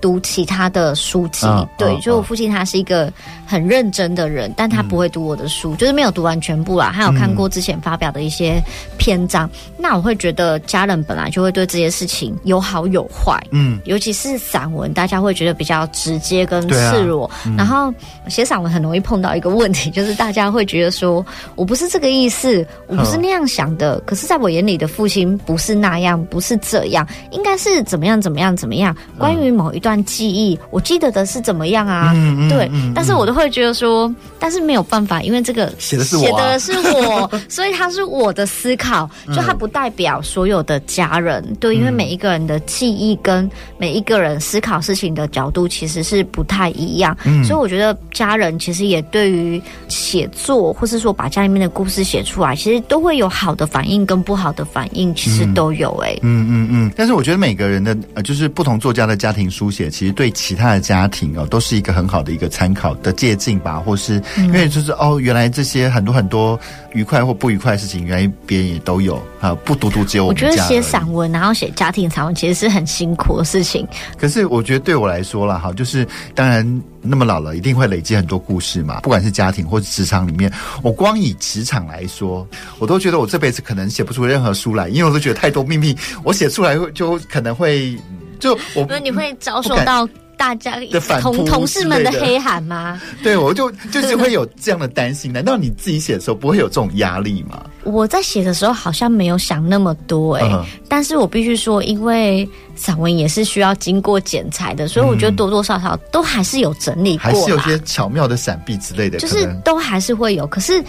[0.00, 3.12] 读其他的书籍，哦、对，哦、就我父亲他是一个
[3.46, 6.92] 很认真的人，哦、但他不会读我的书，嗯、就是没有读完全部啦。
[6.94, 8.62] 他有看过之前发表的一些
[8.98, 17.92] 篇章，嗯、那我会觉得家人本来就会对这些事情有好有坏，嗯，尤其是散文，大家会觉得比较直接跟赤裸，然后
[18.28, 21.24] 写散文很容易碰到一个问题， 就是大家会觉得说
[21.54, 32.10] 我不是这个意思，我不是那样想的，哦、可是在我眼里的父亲不是那样，不是这样，应该是怎么样怎么样怎么样，关于某一段记忆，我记得的是怎么样啊？
[32.16, 41.40] 嗯嗯、对，嗯、但是我都会觉得说，嗯、但是没有办法，因为这个写的是我、啊，写的是我， 所以它是我的思考，就它不代表所有的家人。
[41.46, 56.10] 嗯、对，因为每一个人的记忆跟每一个人思考事情的角度其实是不太一样，嗯、所以我觉得家人其实也对于写作，或是说把家里面的故事写出来，其实都会有好的反应跟不好的反应，其实都有、欸。
[56.10, 56.92] 哎，嗯嗯嗯。
[56.96, 60.16] 但是我觉得每个人的呃，就是不同作家的家庭书写，其实。
[60.16, 66.58] 对其他的家庭哦，都是一个很好的一个参考的借鉴吧，或是因为就是哦，原来这些很多很多
[66.94, 70.30] 愉快或不愉快的事情，原来别人也都有啊，不独独只有我。
[70.30, 73.86] 我觉得写散文，然后写家庭散文，其实是很辛苦的事情。
[74.16, 80.50] 可是我觉得对我来说啦，哈，就是当然那么老了，一定会累积很多故事嘛，不管是家庭或是职场里面。
[80.82, 82.48] 我光以职场来说，
[82.78, 87.98] 我都觉得我这辈子可能写不出任何书来，因为我都觉得太多秘密，我写出来就可能会。
[88.46, 93.00] 就我，那你会遭受到大家的同同事们的黑喊吗？
[93.22, 95.32] 对，我就就是会有这样的担心。
[95.32, 97.64] 难道你自己写的时候不会有这种压力吗？
[97.84, 110.46] 我在写的时候好像没有想那么多哎、欸，嗯、但是我必须说，因为散文也是需要经过剪裁的，所以我觉得多多少少都还是有整理过，还是有些巧妙的闪避之类的，就是都还是会有。
[110.46, 110.84] 可是。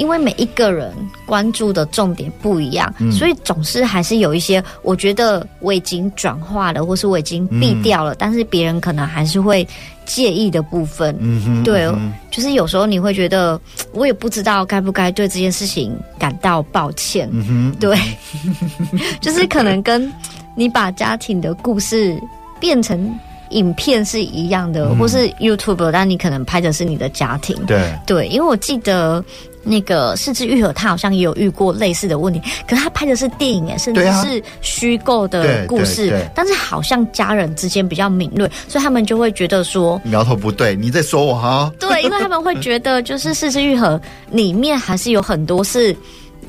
[0.00, 0.94] 因为每一个人
[1.26, 9.66] 关注的重点不一样，嗯、所以总是还是有一些我觉得我已经转化了，或是我已经避掉了，嗯、但是别人可能还是会
[10.06, 11.14] 介意的部分。
[11.20, 13.60] 嗯哼，对，嗯、就是有时候你会觉得，
[13.92, 17.28] 我也不知道该不该对这件事情感到抱歉。
[17.30, 17.98] 嗯哼，对，
[19.20, 20.10] 就是可能跟
[20.56, 22.18] 你把家庭的故事
[22.58, 23.14] 变成
[23.50, 27.54] 影片是一样的，嗯、或是 YouTube，但你可能拍的是你的家庭。
[27.66, 29.22] 对，对，因为我记得。
[29.62, 41.72] 那个四肢愈合，他好像也有遇过类似的问题，可是他拍的是电影，甚至是虚构的故事，但是好像家人之间比较敏锐，所以他们就会觉得说苗头不对，你在说我哈？
[41.78, 44.00] 对，因为他们会觉得就是四肢愈合
[44.30, 45.96] 里面还是有很多是。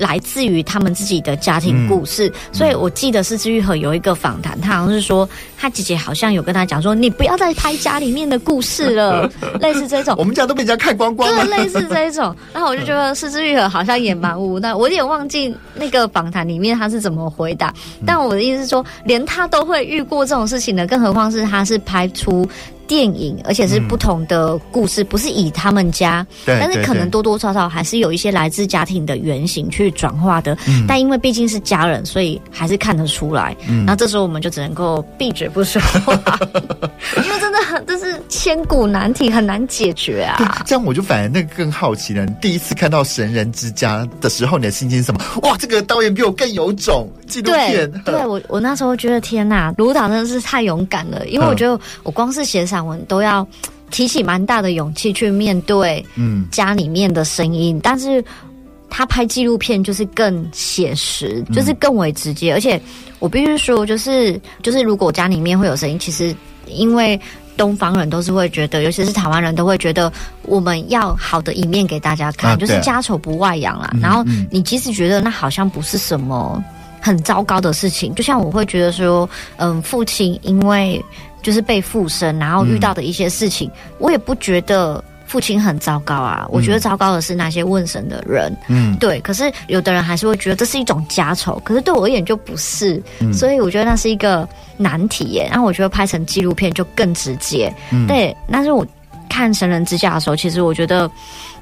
[0.02, 9.30] 来自于他们自己的家庭故事，嗯、所以我记得是枝裕和有一个访谈，他好像是说他姐姐好像有跟他讲说，你不要再拍家里面的故事了，
[9.62, 10.16] 类似这种。
[10.18, 11.46] 我们家都被人家看光光了。
[11.46, 12.36] 对，类似这一种。
[12.52, 17.72] 然后我就觉得是枝裕和好像也蛮无奈，我有点忘记那个访谈里面他是怎么回答。
[18.04, 22.50] 但我的意思是说，连他都会遇过这种事情的，更何况是他是拍出。
[22.92, 30.58] 电影，而且是不同的故事，嗯、不是以他们家，对但是可能多多少少还是有一些来自家庭的原型去转化的。
[30.68, 33.56] 嗯、但因为毕竟是家人，所以还是看得出来。
[33.70, 36.12] 嗯、然后这时候我们就只能够闭嘴不说话，
[37.24, 40.62] 因为真的很这是千古难题，很难解决啊。
[40.66, 42.26] 这样我就反而那个更好奇了。
[42.26, 45.22] 你第一次看到《神人之家》的时候，你的心情是什么？
[45.44, 47.90] 哇，这个导演比我更有种，纪录片。
[48.04, 53.48] 对，对我我那时候觉得天哪，卢导真的是太勇敢了，因为我觉得我光是写散文都要
[53.90, 57.78] 提起蛮大的勇气去面对，嗯，家里面的声音。
[57.78, 58.24] 嗯、但是
[58.90, 62.54] 他拍纪录片就是更写实，就是更为直接。
[62.54, 62.82] 嗯、而且
[63.20, 66.36] 我必须说，就是就是，如果家里面会有声音，其实
[66.68, 67.20] 因为
[67.58, 70.12] 东方人都是会觉得，尤其是台湾人都会觉得，
[70.44, 73.92] 我们要好的一面给大家看，啊、就是家丑不外扬啦。
[73.94, 76.64] 嗯、然后你即使觉得那好像不是什么
[77.02, 81.04] 很糟糕的事情，就像我会觉得说，嗯，父亲因为。
[81.44, 86.42] 就是被附身，然后遇到的一些事情，嗯、我也不觉得父亲很糟糕啊。
[86.44, 88.56] 嗯、我觉得糟糕的是那些问神的人。
[88.68, 89.20] 嗯，对。
[89.22, 93.02] 可是有的人还是会觉得这是一种家丑，可是对我而言就不是。
[93.22, 94.48] 嗯、所以我觉得那是一个
[94.78, 95.48] 难题耶。
[95.50, 97.74] 然后我觉得拍成纪录片就更直接。
[97.90, 98.38] 嗯，对。
[98.52, 98.86] 但是我
[99.32, 101.10] 看《神人之家》的时候，其实我觉得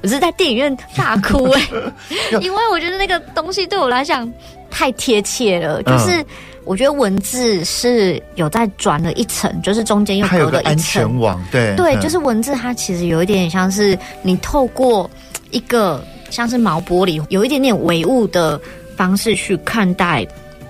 [0.02, 1.68] 我是在电影院大哭哎，
[2.42, 4.30] 因为我觉得那个东西对我来讲
[4.70, 6.20] 太贴切了，就是。
[6.20, 6.26] 嗯
[6.66, 10.72] 我觉得文字是有在转了一层，就是中间又隔了一层。
[10.72, 15.10] 安全网，对对，就是文字，它其实有一点点像是你透过
[15.50, 18.60] 一个像是毛玻璃，有一点点唯物的
[18.94, 20.24] 方式去看待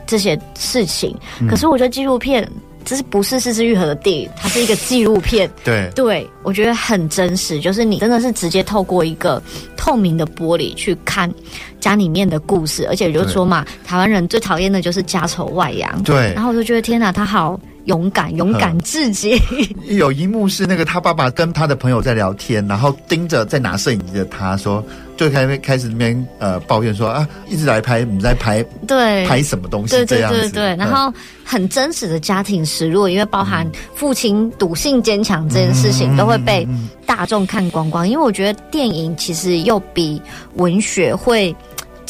[0.06, 1.14] 这些事情。
[1.40, 2.48] 嗯、可是我觉得纪录片。
[2.84, 4.30] 这是不是是枝裕和的电影？
[4.36, 5.50] 它是一个纪录片。
[5.64, 9.42] 对对，我觉得很真实，就是你真的是直接透过一个
[9.76, 11.32] 透明的玻璃去看
[11.78, 16.02] 家里面的故事，而且就是说嘛，台湾人最讨厌的就是家丑外扬。
[16.02, 19.40] 对，然后我就觉得天哪，他好勇敢，勇敢至极。
[19.88, 24.84] 有一幕是那个他爸爸跟他的朋友在聊天，然后盯着在拿摄影机的他说。
[25.20, 29.94] 就开始开始那边呃抱怨说啊，一直来拍，你在拍，对，拍什么东西？
[29.94, 31.12] 对对对对，然后
[31.44, 36.66] 很真实的家庭实录，因为包含父亲赌性坚强这件事情，都会被
[37.04, 38.08] 大众看光光。
[38.08, 40.22] 因为我觉得电影其实又比
[40.54, 41.54] 文学会。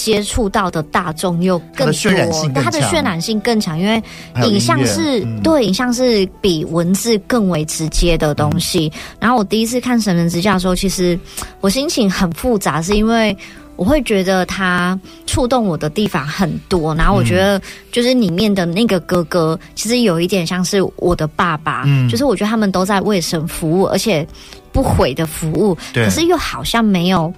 [0.02, 4.02] 接触到的大众又更多，它的渲染性更强，因为
[4.46, 8.90] 影像是对影像是比文字更为直接的东西。
[8.94, 11.20] 嗯、然后我第一次看《神人之家》的时候，其实
[11.60, 13.36] 我心情很复杂，是因为
[13.76, 16.94] 我会觉得它触动我的地方很多。
[16.94, 17.60] 然后我觉得
[17.92, 24.26] 就是里面的那个哥哥，其实有一点像是我的爸爸，嗯，就是我觉得他们都在为神服务，而且
[24.72, 27.30] 不悔的服务，可是又好像没有。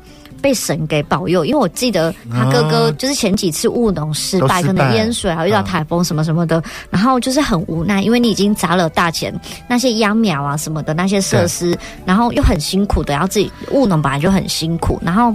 [0.43, 9.32] 被神给保佑，因为我记得他哥哥就是前几次务农失败，可能淹水，还遇到台风什么什么的，嗯、然后就是很无奈，因为你已经砸了大钱，
[9.68, 15.34] 那些秧苗啊什么的那些设施，然后又很辛苦的，然后自己务农本来就很辛苦，然后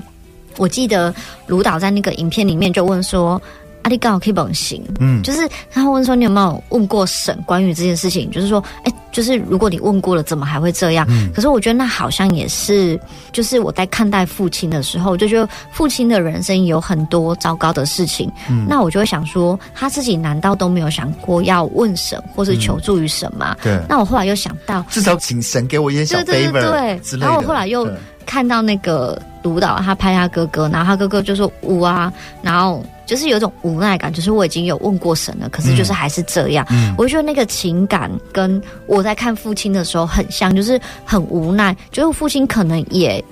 [0.58, 1.14] 我记得
[1.48, 3.42] 卢导在那个影片里面就问说。
[3.88, 8.30] 阿里刚好可以帮行，嗯，就是他问说，你有没有问过神关于这件事情？
[8.30, 11.08] 就是说，哎、欸，就是如果你问过了，怎么还会这样？
[11.10, 13.00] 嗯，可是我觉得那好像也是，
[13.32, 18.30] 就是我在看待父亲的时候，我就觉得父亲的人生有很多糟糕的事情。
[18.50, 23.56] 嗯，那我就会想说，他自己难道都没有想过要问神或是求助于神吗？
[23.64, 23.80] 对。
[23.88, 27.90] 那我后来又想到，至少请神给我一些小 favor 对对对对，然后我后来又
[28.26, 32.12] 看到那个卢导他拍他哥哥，然后他哥哥就说无啊，
[32.42, 32.84] 然后。
[33.08, 36.64] 就是有一种无奈感，就是我已经有问过神了，可是就是还是这样。
[36.70, 41.76] 嗯，我就觉得那个情感跟我在看父亲的时候很像，就是很无奈。
[41.90, 43.24] 就是父亲可能也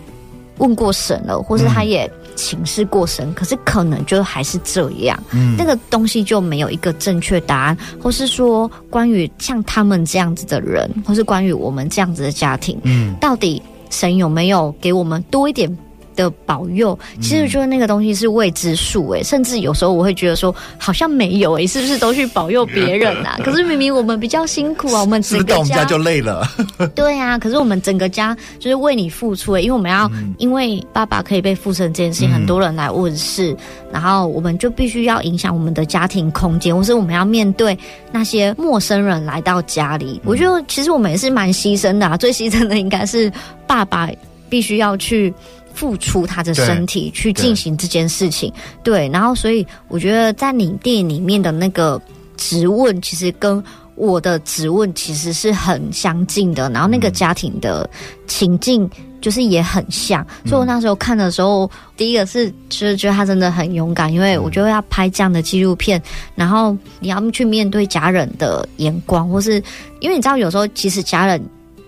[0.57, 15.69] 问过神了，或是他也请示过神，嗯、可是可能就还是这样，嗯，那个东西就没有一个正确答案，或是说关于像他们这样子的人，或是关于我们这样子的家庭，嗯，到底神有没有给我们多一点？
[16.15, 23.37] 的保佑，其实觉得那个东西是未知数诶，甚至有时候我会觉得说好像没有诶，是不是都去保佑别人啊？
[23.43, 26.47] 可是明明我们比较辛苦啊，我们整个家，就累了。
[26.95, 33.57] 对啊，可是我们整个家就是为你付出诶，因为我们要、嗯、因为爸爸可以被附身这件事情，很多人来问事，嗯、
[33.93, 37.77] 然后我们就必须要影响我们的家庭空间，或是我们要面对
[38.11, 40.19] 那些陌生人来到家里。
[40.23, 43.31] 嗯、我觉得其实我们也是蛮牺牲的啊，最牺牲的应该是
[43.67, 44.09] 爸爸
[44.49, 45.33] 必须要去。
[45.75, 48.49] 付出他的身体去进行这件事情，
[48.81, 52.01] 对，对，然后所以我觉得在你电影里面的那个
[52.37, 53.61] 质问，其实跟
[53.95, 57.89] 我的质问其实是很相近的，然后那个家庭的
[58.25, 66.01] 情境就是也很像，嗯、所以我那时候看的时候，第一个是就是觉得他真的很勇敢，因为我觉得要拍这样的纪录片，
[66.35, 69.61] 然后你要去面对家人的眼光，或是
[69.99, 71.41] 因为你知道有时候其实家人。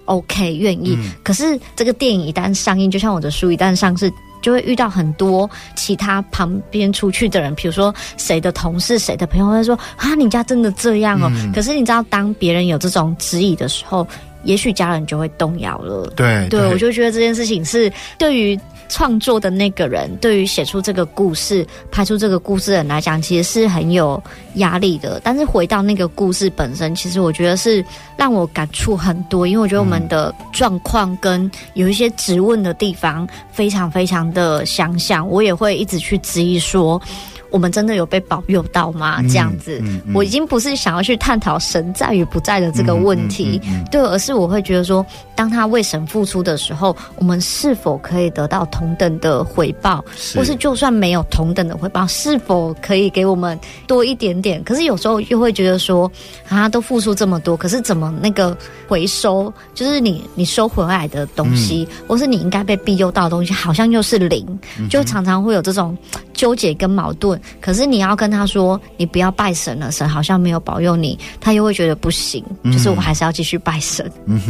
[0.08, 0.98] OK，愿意。
[0.98, 11.32] 嗯、可是这个电影一旦上映，就像我的书一旦上市，就会遇到很多其他旁边出去的人，比如说谁的同事、谁的朋友会说：“啊，你家真的这样哦。
[11.36, 14.08] 嗯”可是你知道，当别人有这种质疑的时候，
[14.44, 16.12] 也许家人就会动摇了。
[16.16, 18.60] 对，对，我就觉得这件事情是对于。
[18.90, 24.22] 创作的那个人，对于写出这个故事、拍出这个故事的人来讲，其实是很有
[24.56, 25.20] 压力的。
[25.24, 27.84] 但是回到那个故事本身，其实我觉得是
[28.16, 35.28] 让我感触很多，因为我觉得我们的状况跟有一些质问的地方非常非常的相像。
[35.28, 37.02] 我也会一直去质疑说。
[37.50, 39.22] 我们真的有被保佑到吗？
[39.24, 40.02] 这样子，嗯嗯。
[40.08, 50.04] 嗯、我已经不是想要去探讨神在与不在的这个问题，对，而是我会觉得说，当他为神付出的时候，我们是否可以得到同等的回报？
[50.16, 50.38] 是。
[50.38, 54.64] 或是就算没有同等的回报，是否可以给我们多一点点？
[54.64, 56.12] 可是有时候又会觉得说，
[56.48, 58.56] 啊，都付出这么多，可是怎么那个
[58.88, 64.46] 回收，就是你你收回来的东西，嗯、或是你应该被庇佑到的东西，好像又是零，
[64.90, 65.98] 就常常会有这种
[66.38, 67.38] 纠结跟矛盾。
[67.60, 74.10] 可是你要跟他说，你不要拜神了，神好像没有保佑你，他又会觉得不行，嗯、就是我还是要继续拜神，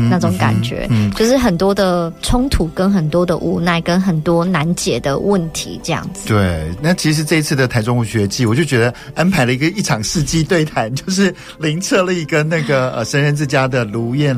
[0.09, 6.27] 那种感觉，嗯、就是很多的冲突，跟很多的无奈，跟很多难解的问题，这样子。
[6.27, 14.37] 对，那其实这一次的台中文学季，我就觉得安排了一个一场世纪对谈，就是林策立跟那个呃神人之家的卢燕。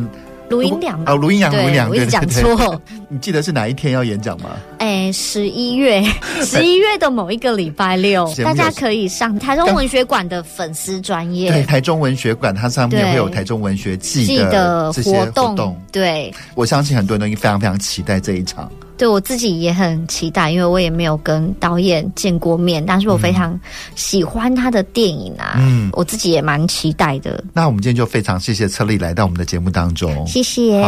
[0.49, 2.81] 卢英良哦，卢英良，卢英良，我一直讲错。
[3.07, 4.49] 你记得是哪一天要演讲吗？
[4.79, 6.03] 哎，十一月，
[6.43, 11.51] 十一月的某一个礼拜六，大家可以上台中文学馆的粉丝专业。
[11.51, 15.79] 对，台中文学馆，它上面会有台中文学季的这些活动。
[15.91, 18.69] 对，我相信很多人都非常非常期待这一场。
[18.99, 23.57] 对，我自己也很期待，因为我也没有跟导演见过面，但是我非常
[23.95, 27.41] 喜欢他的电影啊，嗯，我自己也蛮期待的。
[27.53, 30.83] 那我们今天就非常谢谢车丽来到我们的节目当中，谢谢。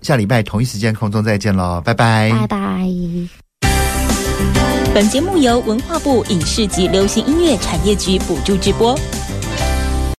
[0.00, 2.88] 下礼拜同一时间空中再见喽，拜拜，拜拜。
[4.94, 8.98] 本节目由文化部影视及流行音乐产业局补助直播。